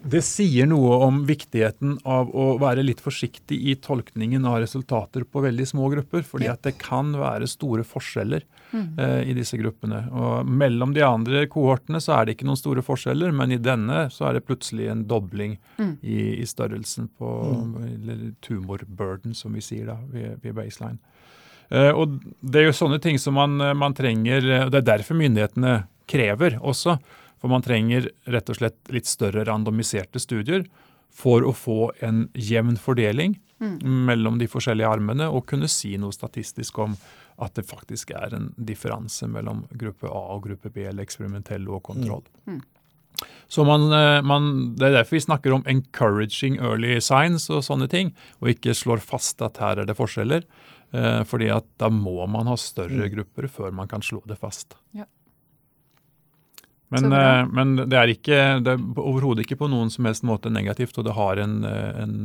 [0.03, 5.43] det, sier noe om viktigheten av å være litt forsiktig i tolkningen av resultater på
[5.43, 6.25] veldig små grupper.
[6.27, 8.87] fordi at det kan være store forskjeller mm.
[8.99, 10.03] uh, i disse gruppene.
[10.11, 14.07] Og mellom de andre kohortene så er det ikke noen store forskjeller, men i denne
[14.13, 15.97] så er det plutselig en dobling mm.
[16.01, 17.73] i, i, størrelsen på mm.
[17.87, 20.99] eller tumorburden, som vi sier da, ved, ved baseline.
[21.73, 24.89] Eh, og Det er jo sånne ting som man, eh, man trenger og Det er
[24.97, 26.99] derfor myndighetene krever også.
[27.41, 30.63] For man trenger rett og slett litt større randomiserte studier
[31.11, 33.83] for å få en jevn fordeling mm.
[34.07, 36.95] mellom de forskjellige armene og kunne si noe statistisk om
[37.43, 41.83] at det faktisk er en differanse mellom gruppe A og gruppe B, eller eksperimentell og
[41.83, 42.23] kontroll.
[42.47, 42.61] Mm.
[42.61, 43.27] Mm.
[43.47, 43.89] Så man,
[44.25, 48.73] man, Det er derfor vi snakker om 'encouraging early science' og sånne ting, og ikke
[48.73, 50.43] slår fast at her er det forskjeller.
[50.93, 53.09] Eh, fordi at da må man ha større mm.
[53.15, 54.75] grupper før man kan slå det fast.
[54.93, 55.07] Ja.
[56.93, 60.53] Men, eh, men, det er, ikke, det er overhodet ikke på noen som helst måte
[60.53, 62.19] negativt, og det har en, eh, en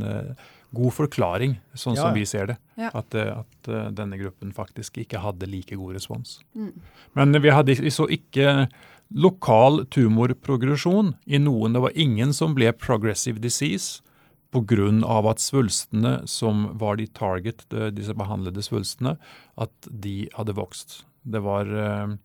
[0.76, 2.04] god forklaring, sånn ja.
[2.04, 2.58] som vi ser det.
[2.76, 2.92] Ja.
[2.92, 6.42] At, at, denne gruppen faktisk ikke hadde like god respons.
[6.52, 6.74] Mm.
[7.16, 8.68] Men vi, hadde, vi så ikke
[9.08, 11.72] lokal tumorprogresjon i noen.
[11.72, 14.04] Det var ingen som ble progressive disease
[14.52, 15.30] pga.
[15.30, 19.16] at svulstene som var de target, disse behandlede svulstene,
[19.56, 21.04] at de hadde vokst.
[21.22, 22.16] Det var eh,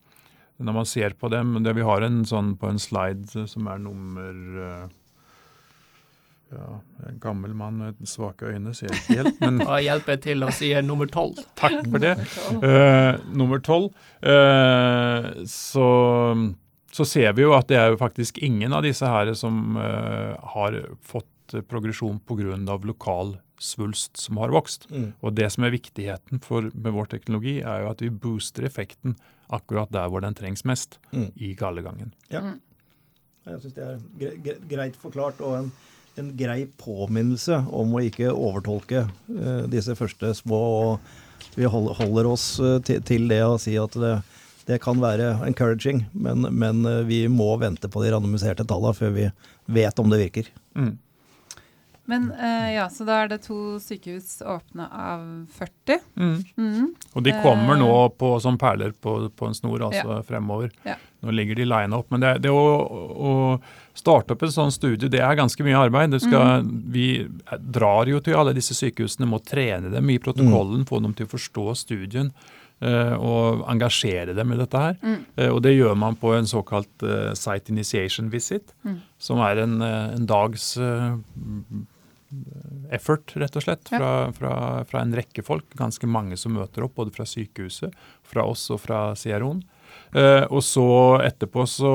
[0.57, 3.82] Når man ser på dem det Vi har en sånn på en slide som er
[3.82, 4.86] nummer eh,
[6.53, 9.39] ja, En gammel mann med svake øyne, ser ikke helt.
[9.41, 11.41] Men Da hjelper jeg til å si nummer tolv.
[11.59, 12.13] Takk for det.
[12.61, 13.89] Uh, nummer tolv.
[14.21, 15.88] Uh, så,
[16.93, 20.38] så, ser vi jo at det er jo faktisk ingen av disse her som uh,
[20.53, 21.28] har fått
[21.62, 22.58] progresjon pga.
[22.84, 24.88] lokal svulst som har vokst.
[24.91, 25.14] Mm.
[25.22, 29.16] Og Det som er viktigheten for, med vår teknologi, er jo at vi booster effekten
[29.54, 31.32] akkurat der hvor den trengs mest, mm.
[31.36, 32.14] i gallegangen.
[32.30, 32.41] Ja.
[32.41, 32.60] Mm.
[33.43, 35.72] Jeg syns det er greit forklart og en,
[36.16, 40.62] en, grei påminnelse om å ikke overtolke uh, disse første små.
[40.93, 44.14] og Vi holder oss uh, til, til, det å si at det,
[44.70, 49.28] det kan være encouraging, men, men vi må vente på de randomiserte tallene før vi
[49.76, 50.54] vet om det virker.
[50.80, 50.95] Mm.
[52.06, 55.22] Men uh, ja, så da er det to sykehus åpne av
[55.56, 56.01] 40.
[56.20, 56.34] Mm.
[56.58, 56.88] Mm.
[57.14, 58.10] Og de kommer nå eh.
[58.20, 60.24] på, som perler på, på en snor altså ja.
[60.28, 60.74] fremover.
[60.84, 60.97] Ja.
[61.24, 62.10] Nå ligger de line opp.
[62.12, 63.36] Men det, det å, å,
[63.95, 66.18] starte opp en sånn studie, det er ganske mye arbeid.
[66.20, 66.74] Skal, mm.
[66.91, 67.08] Vi
[67.72, 70.89] drar jo til alle disse sykehusene, må trene dem i protokollen, mm.
[70.91, 72.34] få dem til å forstå studien.
[72.84, 74.97] Uh, og engasjere dem i dette her.
[74.99, 75.20] Mm.
[75.54, 78.97] Og det gjør man på en såkalt uh, site initiation visit, mm.
[79.24, 80.74] som er en, en dags
[82.93, 84.53] effort, rett og slett, fra, fra,
[84.89, 85.65] fra, en rekke folk.
[85.79, 87.93] Ganske mange som møter opp, både fra sykehuset,
[88.27, 89.63] fra oss og fra CRO-en.
[90.13, 90.88] Eh, og så
[91.25, 91.93] etterpå så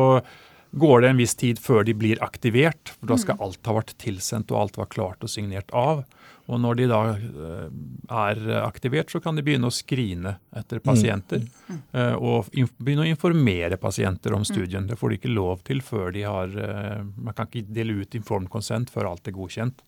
[0.71, 2.95] går det en viss tid før de blir aktivert.
[2.97, 3.45] for Da skal mm.
[3.47, 6.05] alt ha vært tilsendt og alt var klart og signert av.
[6.49, 7.65] Og når de da eh,
[8.09, 11.45] er aktivert, så kan de begynne å skrine etter pasienter.
[11.69, 11.81] Mm.
[11.93, 12.49] Uh, og
[12.81, 14.87] begynne å informere pasienter om studien.
[14.89, 18.17] Det får de ikke lov til før de har uh, Man kan ikke dele ut
[18.17, 19.85] informed consent før alt er godkjent.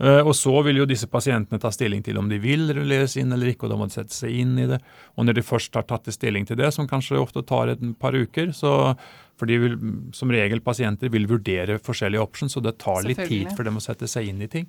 [0.00, 3.32] Eh, og Så vil jo disse pasientene ta stilling til om de vil rulleres inn
[3.36, 4.80] eller ikke, og da må de sette seg inn i det.
[5.16, 8.16] Og Når de først har tatt stilling til det, som kanskje ofte tar et par
[8.16, 8.94] uker, så
[9.40, 9.76] fordi vil,
[10.12, 13.80] som regel pasienter vil vurdere forskjellige options, og det tar litt tid for dem å
[13.80, 14.66] sette seg inn i ting.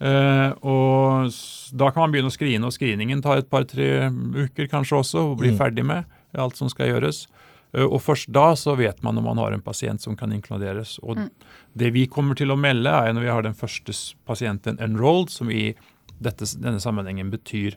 [0.00, 1.34] Uh, og
[1.76, 5.42] Da kan man begynne å skrine, og screeningen tar et par-tre uker kanskje også, og
[5.42, 5.58] bli mm.
[5.60, 7.26] ferdig med alt som skal gjøres.
[7.76, 10.96] Eh, og først da så vet man om man har en pasient som kan inkluderes.
[11.04, 11.28] Og mm.
[11.78, 13.94] det vi kommer til å melde, er når vi har den første
[14.28, 15.74] pasienten enrolled, som i
[16.18, 17.76] dette, denne sammenhengen betyr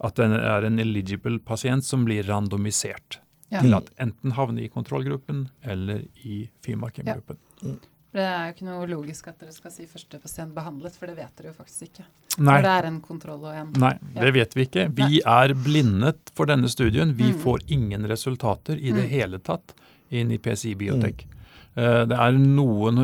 [0.00, 3.18] at den er en eligible pasient som blir randomisert
[3.50, 3.60] ja.
[3.60, 7.40] til at enten havne i kontrollgruppen eller i Fimakem-gruppen.
[7.60, 7.74] Ja.
[8.10, 11.14] Det er jo ikke noe logisk at dere skal si første pasient behandlet, for det
[11.18, 12.06] vet dere jo faktisk ikke.
[12.40, 12.56] Nei.
[12.56, 14.86] For det er en kontroll og en Nei, det vet vi ikke.
[14.98, 15.20] Vi Nei.
[15.30, 17.14] er blindet for denne studien.
[17.18, 17.38] Vi mm.
[17.44, 19.12] får ingen resultater i det mm.
[19.12, 19.76] hele tatt
[20.10, 21.22] inn i PCI Biotek.
[21.26, 21.39] Mm.
[21.80, 22.98] Eh, det er noen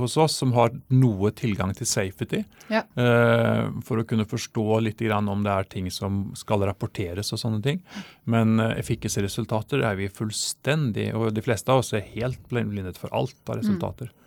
[0.00, 2.40] hos oss som har noe tilgang til safety,
[2.72, 2.82] ja.
[2.98, 7.62] Eh, for å kunne forstå litt om det er ting som skal rapporteres og sånne
[7.62, 7.82] ting.
[8.24, 13.12] Men eh, efficacy-resultater er vi fullstendig, og de fleste av oss er helt blindet for
[13.14, 14.10] alt av resultater.
[14.10, 14.20] Mm.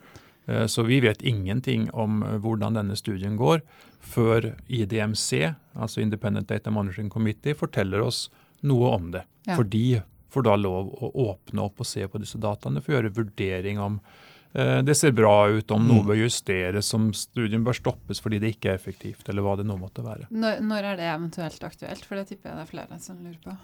[0.71, 3.59] Så vi vet ingenting om hvordan denne studien går,
[3.99, 8.29] før IDMC, altså Independent Data Monitoring Committee, forteller oss
[8.63, 9.25] noe om det.
[9.43, 9.57] Ja.
[9.57, 9.99] Fordi
[10.33, 13.79] får da lov å åpne opp og se på disse dataene for å gjøre vurdering
[13.83, 14.01] om
[14.57, 16.07] Eh, det ser bra ut om noe mm.
[16.07, 19.75] bør justeres, om studien bør stoppes fordi det ikke er effektivt, eller hva det nå
[19.79, 20.29] måtte være.
[20.33, 22.07] Når, når er det eventuelt aktuelt?
[22.07, 23.57] For det tipper jeg det er flere som lurer på.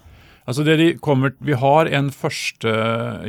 [0.44, 2.74] Altså de kommer, vi har en første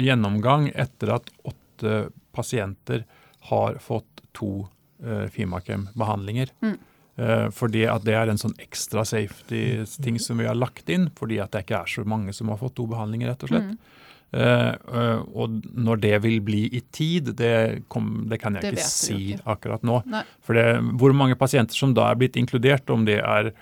[0.04, 3.06] gjennomgang etter at åtte pasienter
[3.50, 4.68] har fått to
[5.00, 6.52] eh, Fimakem-behandlinger.
[6.66, 6.76] Mm.
[7.16, 11.40] Uh, fordi at det er en sånn ekstra safety-ting som vi har lagt inn, fordi
[11.40, 13.70] at det ikke er så mange som har fått to behandlinger, rett og slett.
[13.72, 14.02] Mm.
[14.36, 18.90] Uh, og når det vil bli i tid, det, kom, det kan jeg det ikke
[18.90, 19.46] si ikke.
[19.54, 20.02] akkurat nå.
[20.12, 20.26] Nei.
[20.44, 20.68] For det,
[21.00, 23.54] hvor mange pasienter som da er blitt inkludert, om det er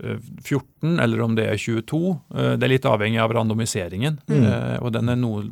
[0.00, 1.98] 14 eller om det er 22.
[2.32, 4.14] Det er litt avhengig av randomiseringen.
[4.32, 4.46] Mm.
[4.80, 5.42] Og den er, noe,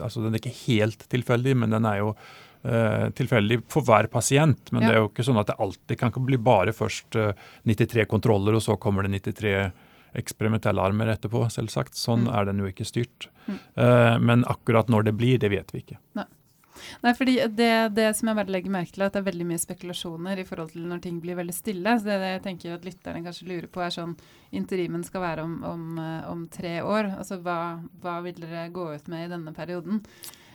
[0.00, 2.47] altså den er ikke helt tilfeldig, men den er jo uh,
[3.18, 4.72] tilfeldig for hver pasient.
[4.72, 4.88] Men ja.
[4.88, 8.08] det er jo ikke sånn at det alltid kan bli bare først uh, eh, 93
[8.10, 9.54] kontroller, og så kommer det 93
[10.18, 11.98] eksperimentelle armer etterpå, selvsagt.
[11.98, 12.32] Sånn mm.
[12.34, 13.28] er den jo ikke styrt.
[13.46, 13.60] Mm.
[13.78, 16.00] Uh, men akkurat når det blir, det vet vi ikke.
[16.18, 16.26] Nei.
[17.02, 19.46] Nei, fordi det, det, som jeg bare legger merke til, er at det er veldig
[19.48, 21.96] mye spekulasjoner i forhold til når ting blir veldig stille.
[21.98, 24.16] Så det, det jeg tenker at lytterne kanskje lurer på, er sånn
[24.58, 25.86] Interimen skal være om, om,
[26.30, 27.10] om tre år.
[27.18, 27.58] Altså hva,
[28.02, 30.00] hva, vil dere gå ut med i denne perioden?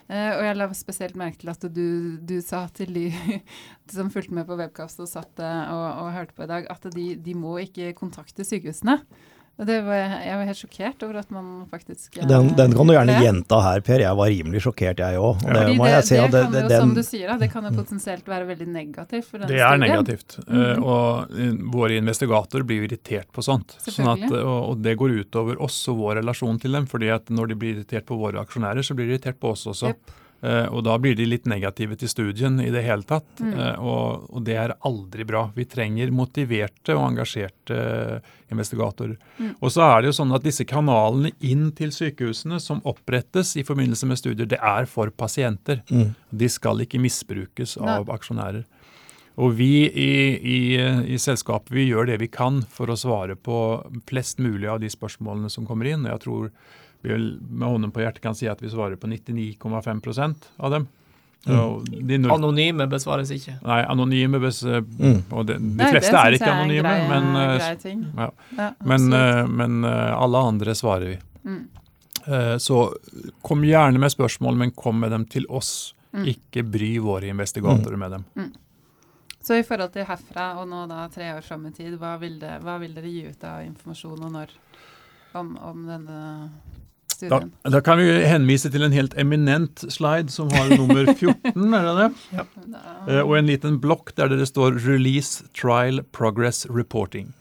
[0.09, 1.85] Uh, og jeg la spesielt merke til at du,
[2.19, 3.05] du sa til de
[3.95, 6.89] som fulgte med på webkast og satt uh, og, og, hørte på i dag, at
[6.95, 8.99] de, de må ikke kontakte sykehusene.
[9.53, 13.21] Var, jeg var helt sjokkert over at man faktisk den, den, kan du gjerne det.
[13.21, 14.01] gjenta her, Per.
[14.01, 15.43] Jeg var rimelig sjokkert, jeg òg.
[15.45, 15.53] Ja.
[15.53, 18.31] Det, det, det, det, kan jo, den, som du sier, da, det kan jo potensielt
[18.33, 19.27] være veldig negativt.
[19.29, 19.61] for den studien.
[19.61, 20.39] det er negativt.
[20.47, 20.83] Mm -hmm.
[20.83, 23.77] og våre investigatorer blir jo irritert på sånt.
[23.77, 26.87] Sånn at, og, og, det går utover oss og vår relasjon til dem.
[26.87, 29.67] fordi at når de blir irritert på våre aksjonærer, så blir de irritert på oss
[29.67, 29.87] også.
[29.87, 30.22] Yep.
[30.43, 33.27] Uh, og da blir de litt negative til studien i det hele tatt.
[33.39, 33.53] Mm.
[33.55, 35.45] Uh, og, og, det er aldri bra.
[35.55, 37.77] Vi trenger motiverte og engasjerte
[38.51, 39.15] investigatorer.
[39.39, 39.53] Mm.
[39.55, 43.63] Og så er det jo sånn at disse kanalene inn til sykehusene som opprettes i
[43.63, 45.79] forbindelse med studier, det er for pasienter.
[45.87, 46.11] Mm.
[46.43, 48.15] De skal ikke misbrukes av Nei.
[48.17, 48.67] aksjonærer.
[49.41, 50.59] Og vi i, i,
[51.15, 53.57] i, selskapet vi gjør det vi kan for å svare på
[54.09, 56.05] flest mulig av de spørsmålene som kommer inn.
[56.05, 56.51] og Jeg tror
[57.03, 57.15] vi
[57.49, 60.87] med hånden på hjertet kan si at vi svarer på 99,5% av dem.
[61.45, 62.07] Mm.
[62.07, 63.57] De anonyme besvares ikke?
[63.67, 65.17] Nei, anonyme bes, eh, mm.
[65.35, 66.87] og de, de Nei, fleste er ikke anonyme.
[66.87, 68.27] Er greie, men, eh, ja.
[68.55, 71.17] Ja, men, uh, men uh, alle andre svarer vi.
[71.43, 71.61] Mm.
[72.23, 72.79] Uh, så
[73.43, 75.91] kom gjerne med spørsmål, men kom med dem til oss.
[76.15, 76.29] Mm.
[76.31, 78.27] Ikke bry våre investigatorer med dem.
[78.39, 78.51] Mm.
[79.43, 82.37] Så i forhold til herfra og nå da tre år fram i tid, hva vil,
[82.39, 84.53] det, hva vil dere gi ut av informasjon og når
[85.35, 86.19] om, om denne
[87.29, 91.87] da, da, kan vi henvise til en helt eminent slide som har nummer 14, er
[91.87, 92.09] det det?
[92.39, 92.47] Ja.
[93.07, 97.33] Uh, og en liten blokk der det står 'Release Trial Progress Reporting'.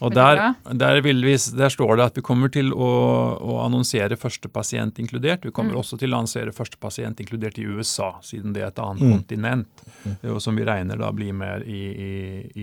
[0.00, 2.88] Og der, der, vi, der, står det at vi kommer til å,
[3.36, 5.44] å, annonsere første pasient inkludert.
[5.44, 5.80] Vi kommer mm.
[5.82, 9.12] også til å annonsere første pasient inkludert i USA, siden det er et annet mm.
[9.12, 9.84] kontinent.
[10.06, 10.40] Mm.
[10.40, 12.12] Som vi regner da blir med i, i,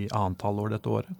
[0.01, 1.13] i annet halvår dette året.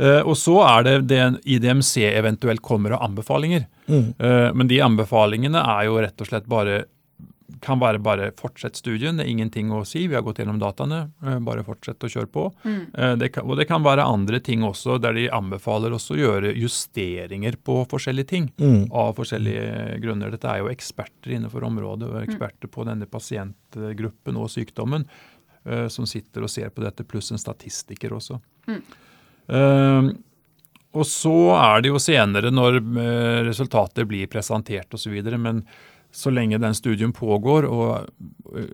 [0.00, 3.68] Uh, og så er det det IDMC eventuelt kommer av anbefalinger.
[3.86, 4.10] Mm.
[4.18, 6.84] Uh, men de anbefalingene er jo rett og slett bare
[7.64, 10.02] kan være bare fortsett studien, det er ingenting å si.
[10.10, 11.04] Vi har gått gjennom dataene.
[11.24, 12.48] Uh, bare fortsett å kjøre på.
[12.64, 12.80] Mm.
[13.20, 16.52] Det kan, og det kan være andre ting også, der de anbefaler oss å gjøre
[16.58, 18.50] justeringer på forskjellige ting.
[18.58, 18.90] Mm.
[18.90, 20.34] Av forskjellige grunner.
[20.34, 22.74] Dette er jo eksperter innenfor området, og eksperter mm.
[22.74, 25.06] på denne pasientgruppen og sykdommen,
[25.88, 28.36] som sitter og ser på dette, pluss en statistiker også.
[28.68, 28.82] Mm.
[29.48, 30.12] Uh,
[30.94, 35.64] og så er det jo senere, når resultatet resultater blir presentert osv., men
[36.14, 38.06] så lenge den studien pågår og
[38.54, 38.66] uh,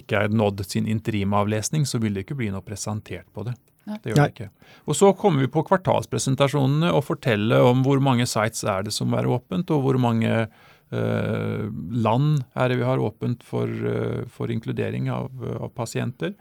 [0.00, 3.58] ikke er nådd sin interimavlesning, så vil det ikke bli noe presentert på det.
[3.98, 4.48] Det gjør det ikke.
[4.86, 9.14] Og Så kommer vi på kvartalspresentasjonene og forteller om hvor mange sites er det som
[9.16, 11.64] er åpent, og hvor mange uh,
[12.06, 16.34] land er det vi har åpent for, uh, for inkludering av, av pasienter.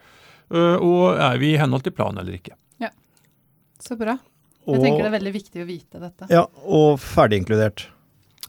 [0.50, 2.58] Uh, og er vi i henhold til planen eller ikke.
[3.84, 4.18] Så bra.
[4.66, 6.28] Jeg og, tenker det er veldig viktig å vite dette.
[6.34, 7.88] Ja, og ferdiginkludert.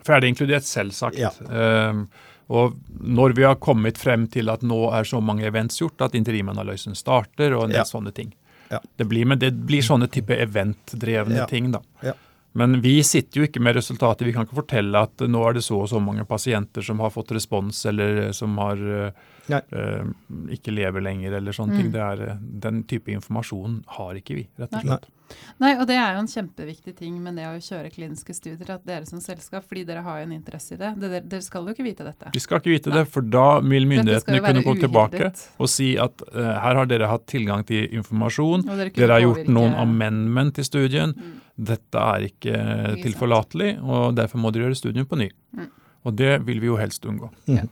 [0.06, 1.20] Ferdiginkludert, selvsagt.
[1.20, 1.30] Ja.
[1.48, 2.04] Um,
[2.50, 6.16] og når vi har kommet frem til at nå er så mange events gjort, at
[6.18, 7.86] interimanalysen starter og en del ja.
[7.88, 8.32] sånne ting.
[8.70, 8.80] Ja.
[8.96, 11.82] Det, blir, men det blir sånne type eventdrevne ting, da.
[12.06, 12.16] Ja.
[12.58, 14.24] Men vi sitter jo ikke med resultatet.
[14.26, 17.12] Vi kan ikke fortelle at nå er det så og så mange pasienter som har
[17.14, 20.10] fått respons, eller som har uh,
[20.50, 21.80] ikke lever lenger, eller sånne mm.
[21.80, 21.94] ting.
[22.02, 22.24] Er,
[22.66, 25.06] den type informasjon har ikke vi, rett og slett.
[25.06, 25.19] Nei,
[25.60, 29.08] og det er jo en kjempeviktig ting med det å kjøre kliniske studier, at dere
[29.08, 30.92] som selskap, fordi dere har jo en interesse i det.
[31.02, 32.32] Dere, dere skal jo ikke vite dette.
[32.34, 33.00] Vi skal ikke vite Nei.
[33.00, 37.10] det, for da vil myndighetene kunne gå tilbake og si at uh, her har dere
[37.10, 41.36] hatt tilgang til informasjon, dere, dere, har gjort noen amendment til studien, mm.
[41.70, 42.56] dette er ikke
[43.04, 45.30] tilforlatelig, og derfor må dere gjøre studien på ny.
[45.56, 45.70] Mm.
[46.08, 47.28] Og det vil vi jo helst unngå.
[47.50, 47.66] Ja.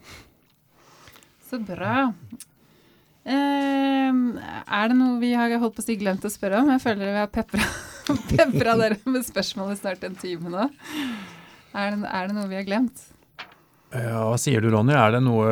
[1.48, 2.10] Så bra.
[3.28, 6.72] Er det noe vi har holdt på å si glemt å spørre om?
[6.74, 10.66] Jeg føler vi har pepra dere med spørsmål i snart en time nå.
[11.76, 13.06] Er det, er det, noe vi har glemt?
[13.92, 14.94] Ja, hva sier du, Ronny?
[14.96, 15.48] Er det noe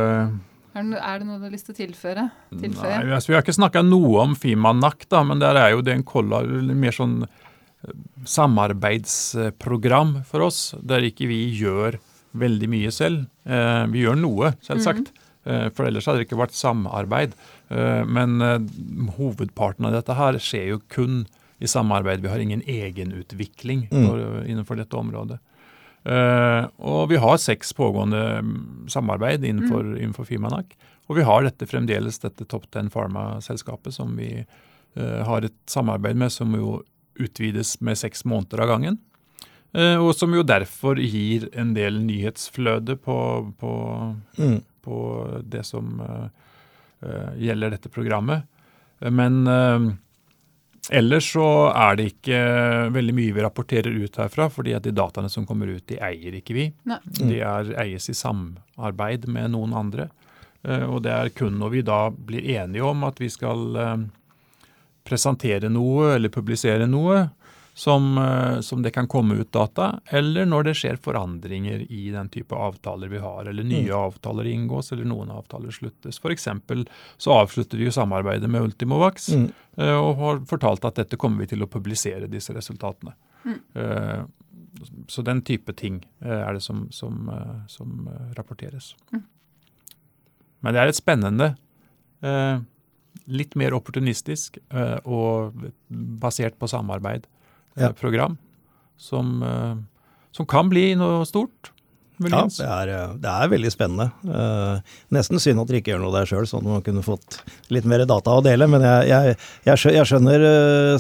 [0.77, 2.27] er det, er det noe du har lyst til å tilføre?
[2.53, 2.97] tilføre?
[3.01, 5.95] Nei, altså, Vi har ikke snakka noe om Fimanak, da, men der er jo det
[5.97, 7.95] en kolla, mer sånn eh,
[8.29, 11.97] samarbeidsprogram for oss, der ikke vi gjør
[12.37, 13.25] veldig mye selv.
[13.49, 15.09] Eh, vi gjør noe, selvsagt.
[15.09, 15.23] Mm.
[15.47, 17.37] Eh, for ellers hadde det ikke vært samarbeid.
[17.69, 18.61] Eh, men eh,
[19.19, 21.25] hovedparten av dette her skjer jo kun
[21.59, 22.23] i samarbeid.
[22.23, 24.45] Vi har ingen egenutvikling mm.
[24.47, 25.39] innenfor dette området.
[26.07, 28.59] Og vi har seks pågående mm,
[28.93, 29.97] samarbeid innenfor, mm.
[29.97, 30.77] innenfor Fimanak.
[31.09, 34.45] Og vi har dette fremdeles, dette Top Ten Pharma-selskapet som vi
[34.95, 36.77] har et samarbeid med, som jo
[37.19, 39.01] utvides med seks måneder av gangen.
[39.73, 43.19] Og som jo derfor gir en del nyhetsfløde på,
[43.59, 43.75] på,
[44.37, 44.61] mm.
[44.85, 45.01] på
[45.49, 45.97] det som
[47.37, 48.47] gjelder dette programmet.
[49.13, 49.45] Men
[50.91, 52.41] Ellers så er det ikke
[52.95, 56.37] veldig mye vi rapporterer ut herfra, fordi at de dataene som kommer ut, de eier
[56.39, 56.67] ikke vi.
[56.87, 57.01] Nei.
[57.19, 60.09] De er, eies i samarbeid med noen andre.
[60.63, 63.97] Eh, og det er kun når vi da blir enige om at vi skal eh,
[65.07, 67.25] presentere noe eller publisere noe,
[67.77, 72.31] som, eh, som, det kan komme ut data, eller når det skjer forandringer i den
[72.33, 73.99] type avtaler vi har, eller nye mm.
[73.99, 76.17] avtaler inngås, eller noen avtaler sluttes.
[76.17, 76.49] F.eks.
[77.21, 79.47] så avslutter vi jo samarbeidet med Ultimovax mm.
[79.77, 83.13] Eh, og har fortalt at dette kommer vi til å publisere, disse resultatene.
[83.45, 83.59] Mm.
[83.77, 84.25] Uh,
[85.13, 87.29] så den type ting er det som, som,
[87.69, 88.09] som
[88.39, 88.95] rapporteres.
[89.13, 89.21] Mm.
[90.65, 91.51] Men det er et spennende
[93.29, 94.59] litt mer opportunistisk
[95.05, 95.57] og
[96.21, 97.29] basert på samarbeid
[97.77, 97.93] ja.
[97.97, 98.37] program
[98.97, 99.77] som, eh,
[100.31, 101.73] som, kan bli noe stort.
[102.17, 104.07] Ja, det er, eh, det er, veldig spennende.
[104.25, 104.79] Uh,
[105.13, 107.85] nesten synd at dere ikke gjør noe der sjøl, sånn at man kunne fått litt
[107.85, 108.69] mer data å dele.
[108.73, 109.11] Men jeg,
[109.69, 110.47] jeg, jeg skjønner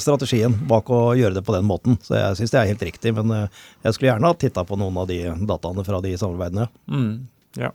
[0.03, 3.15] strategien bak å gjøre det på den måten, så jeg syns det er helt riktig.
[3.17, 6.69] Men jeg skulle gjerne ha titta på noen av de dataene fra de samarbeidene.
[6.93, 7.11] Mm,
[7.65, 7.73] ja.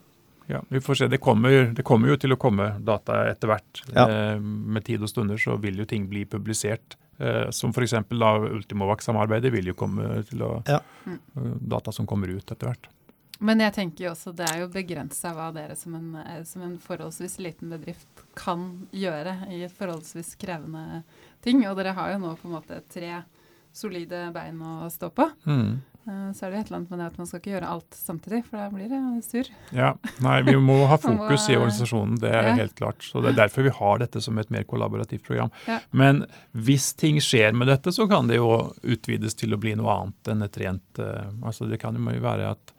[0.54, 0.62] ja.
[0.70, 1.10] vi får se.
[1.10, 3.82] Det kommer, det kommer, jo til å komme data etter hvert.
[3.90, 4.06] Ja.
[4.06, 6.94] Uh, med tid og stunder så vil jo ting bli publisert.
[7.22, 7.92] Eh, som f.eks.
[8.50, 10.80] Ultimovac-samarbeidet vil jo komme til å ja.
[11.06, 12.88] Eh, data som kommer ut etter hvert.
[13.42, 16.64] Men jeg tenker jo også det er jo begrensa hva dere som en, eh, som
[16.66, 21.02] en, forholdsvis liten bedrift kan gjøre i et forholdsvis krevende
[21.44, 21.62] ting.
[21.68, 23.20] Og dere har jo nå på en måte tre
[23.72, 25.28] solide bein å stå på.
[25.46, 25.80] Mm.
[26.06, 27.94] Eh, så er det et eller annet med det at man skal ikke gjøre alt
[27.96, 29.50] samtidig, for da blir det sur.
[29.76, 29.92] Ja,
[30.24, 32.56] nei, vi må ha fokus i organisasjonen, det er ja.
[32.58, 33.06] helt klart.
[33.06, 35.52] Så Det er derfor vi har dette som et mer kollaborativt program.
[35.70, 35.78] Ja.
[35.90, 39.94] Men hvis ting skjer med dette, så kan det jo utvides til å bli noe
[39.94, 42.78] annet enn et rent uh, altså Det kan jo være at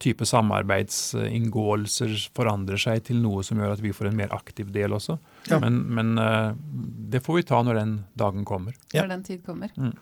[0.00, 4.96] type samarbeidsinngåelser forandrer seg til noe som gjør at vi får en mer aktiv del
[4.96, 5.18] også.
[5.50, 5.58] Ja.
[5.60, 6.14] Men, men
[7.12, 8.72] det får vi ta når den dagen kommer.
[8.94, 9.68] Når den tid kommer.
[9.76, 9.92] Mm.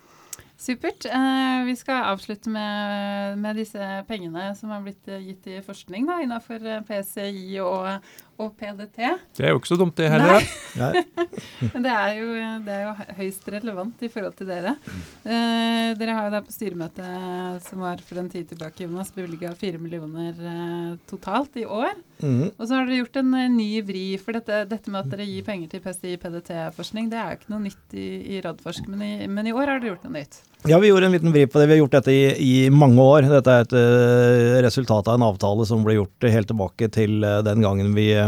[0.57, 1.05] Supert.
[1.05, 6.21] Eh, vi skal avslutte med, med, disse pengene som har blitt gitt i forskning da,
[6.23, 8.07] innenfor eh, PCI og,
[8.37, 8.99] og, PDT.
[9.37, 10.45] Det er jo ikke så dumt, det heller.
[10.79, 11.03] Nei.
[11.73, 12.27] Men det er, jo,
[12.65, 14.75] det er, jo, høyst relevant i forhold til dere.
[15.23, 19.53] Eh, dere har jo da på styremøtet som var for en tid tilbake, Jonas, bevilga
[19.57, 21.95] 4 millioner eh, totalt i år.
[22.23, 22.51] Mm.
[22.55, 24.05] Og så har dere gjort en uh, ny vri.
[24.21, 27.63] For dette, dette, med at dere gir penger til PSTI-PDT-forskning, det er jo ikke noe
[27.65, 30.39] nytt i, i Radforsk, men i, men i år har dere gjort noe nytt.
[30.65, 31.67] Ja, vi gjorde en liten vri på det.
[31.69, 33.27] Vi har gjort dette i, i mange år.
[33.29, 37.43] Dette er et uh, resultat av en avtale som ble gjort helt tilbake til uh,
[37.45, 38.24] den gangen vi, uh,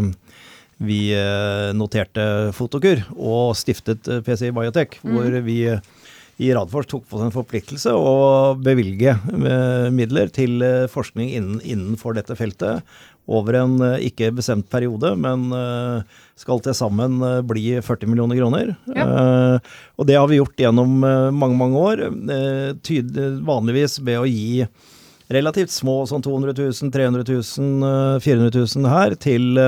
[0.77, 0.99] vi
[1.73, 5.15] noterte Fotokur og stiftet PCI Biotech, mm.
[5.15, 5.57] hvor vi
[6.37, 9.15] i Radfors tok på oss en forpliktelse å bevilge
[9.89, 10.61] midler til
[10.93, 12.85] forskning innenfor dette feltet
[13.27, 15.49] over en ikke bestemt periode, men
[16.37, 18.75] skal til sammen eh, bli 40 millioner kroner.
[18.93, 19.07] Ja.
[19.97, 22.05] Og det har vi gjort gjennom mange, mange år.
[23.47, 24.67] Vanligvis ved å gi
[25.33, 29.61] relativt små, sånn 200 000, 300 000, 400 000 her, til,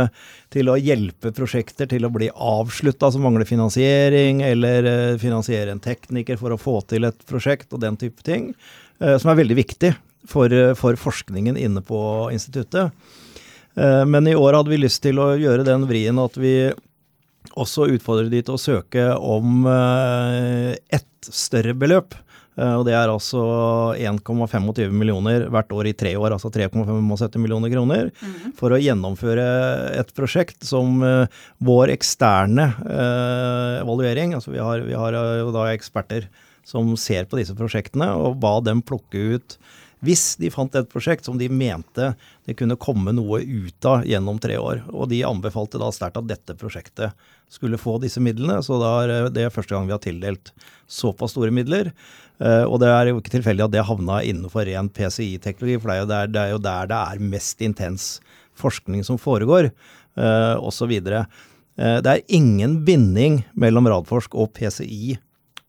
[0.54, 6.40] til å hjelpe prosjekter til å bli avslutta som mangler finansiering, eller finansiere en tekniker
[6.40, 8.54] for å få til et prosjekt og den type ting.
[9.00, 9.94] Som er veldig viktig
[10.28, 12.00] for, for forskningen inne på
[12.36, 12.96] instituttet.
[13.80, 16.72] Eh, men i år hadde vi lyst til å gjøre den vrien at vi
[17.60, 22.18] også utfordrer de til å søke om eh, ett større beløp.
[22.60, 23.42] Eh, og det er altså
[23.96, 28.54] 1,25 millioner hvert år i tre år, altså 3,75 millioner kroner, mm.
[28.60, 29.48] for å gjennomføre
[30.00, 31.00] et prosjekt som
[31.64, 32.66] vår eksterne
[33.80, 36.28] evaluering Altså vi har, vi har jo da eksperter
[36.68, 39.58] som ser på disse prosjektene, og ba dem plukke ut
[40.06, 42.14] hvis de fant et prosjekt som de mente
[42.48, 44.86] det kunne komme noe ut av gjennom tre år.
[44.96, 48.62] Og de anbefalte da sterkt at dette prosjektet skulle få disse midlene.
[48.64, 50.54] Så da er det første gang vi har tildelt
[50.88, 51.92] såpass store midler.
[52.40, 56.00] Eh, og det er jo ikke tilfeldig at det havna innenfor ren PCI-teknologi, for det
[56.00, 58.10] er, der, det er jo der det er mest intens
[58.60, 59.70] forskning som foregår,
[60.20, 60.92] uh, osv.
[61.00, 65.16] Uh, det er ingen binding mellom Radforsk og PCI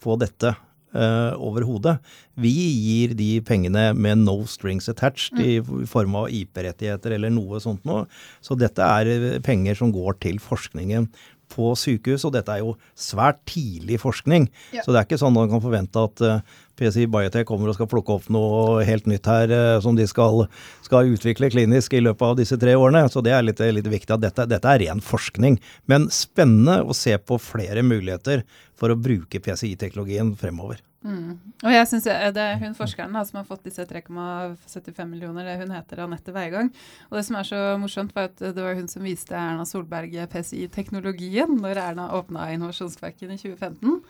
[0.03, 2.01] på dette uh, overhodet.
[2.41, 5.45] Vi gir de pengene med no strings attached mm.
[5.47, 8.09] i form av IP-rettigheter eller noe sånt noe.
[8.43, 11.07] Så dette er penger som går til forskningen
[11.51, 14.49] på sykehus, og dette er jo svært tidlig forskning.
[14.75, 14.85] Ja.
[14.85, 16.43] Så det er ikke sånn man kan forvente at eh,
[16.81, 20.47] PCI Biotech kommer og skal plukke opp noe helt nytt her uh, som de skal,
[20.87, 23.05] skal, utvikle klinisk i løpet av disse tre årene.
[23.13, 25.61] Så det er litt, litt viktig at dette, dette, er ren forskning.
[25.91, 28.47] Men spennende å se på flere muligheter
[28.81, 30.81] for å bruke PCI-teknologien fremover.
[31.01, 31.39] Mm.
[31.65, 35.45] Og jeg synes Det er hun forskeren da, som har fått disse 3,75 millioner.
[35.49, 36.69] det Hun heter Anette Weigang.
[37.09, 40.13] Og det som er så morsomt, var at det var hun som viste Erna Solberg
[40.29, 44.03] PCI-teknologien når Erna åpna Innovasjonsparken i 2015.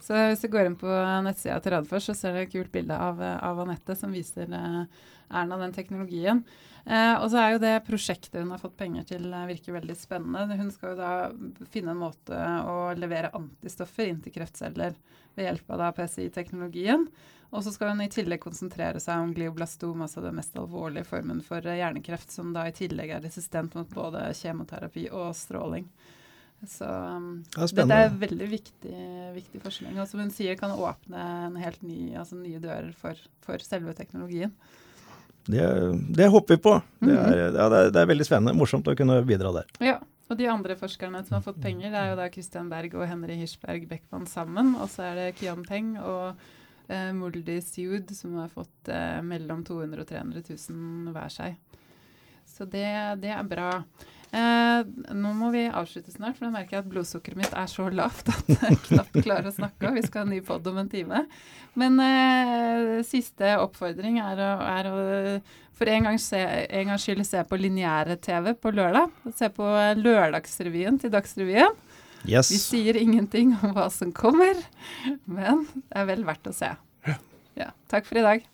[0.00, 0.88] Så hvis du går inn på
[1.26, 4.82] nettsida til Radfors, så ser du et kult bilde av, av Anette som viser eh,
[5.30, 6.44] Erna den teknologien.
[6.90, 9.94] Eh, og så er jo det prosjektet hun har fått penger til, eh, virker veldig
[9.94, 10.56] spennende.
[10.58, 11.10] Hun skal jo da
[11.70, 12.34] finne en måte
[12.66, 14.96] å levere antistoffer inn til kreftceller
[15.36, 17.06] ved hjelp av PCI-teknologien.
[17.50, 21.44] Og så skal hun i tillegg konsentrere seg om glioblastom, altså den mest alvorlige formen
[21.46, 25.86] for eh, hjernekreft, som da i tillegg er resistent mot både kjemoterapi og stråling.
[26.66, 26.86] Så
[27.54, 28.98] det er dette er veldig viktig,
[29.38, 29.94] viktig forskning.
[29.96, 33.94] Og som hun sier, kan åpne en helt ny, altså nye dører for, for selve
[33.96, 34.52] teknologien.
[35.46, 35.64] Det,
[36.16, 36.76] det, håper vi på.
[37.00, 37.36] Det er, mhm.
[37.38, 38.56] ja, det, er, det er, veldig spennende.
[38.58, 39.70] Morsomt å kunne bidra der.
[39.84, 39.96] Ja,
[40.30, 43.08] og de andre forskerne som har fått penger, det er jo da Christian Berg og
[43.10, 44.76] Henry Hirschberg Beckmann sammen.
[44.78, 46.38] Og så er det Kian Peng og
[46.86, 51.58] eh, Muldi Siud som har fått eh, mellom 200 og 300 000 hver seg.
[52.46, 52.86] Så det,
[53.24, 53.72] det er bra.
[54.30, 54.80] Eh,
[55.16, 58.52] nå må vi avslutte snart, for jeg merker at blodsukkeret mitt er så lavt at
[58.52, 59.90] jeg knapt klarer å snakke.
[59.96, 61.24] Vi skal ha en ny pod om en time.
[61.78, 65.00] Men eh, siste oppfordring er å, er å
[65.80, 69.14] for en gangs gang skyld se på lineære-TV på lørdag.
[69.32, 69.64] Se på
[69.96, 71.78] Lørdagsrevyen til Dagsrevyen.
[72.28, 72.50] Yes.
[72.52, 74.60] Vi sier ingenting om hva som kommer,
[75.24, 76.74] men det er vel verdt å se.
[77.08, 77.16] Ja.
[77.56, 77.70] ja.
[77.88, 78.44] Takk for i dag.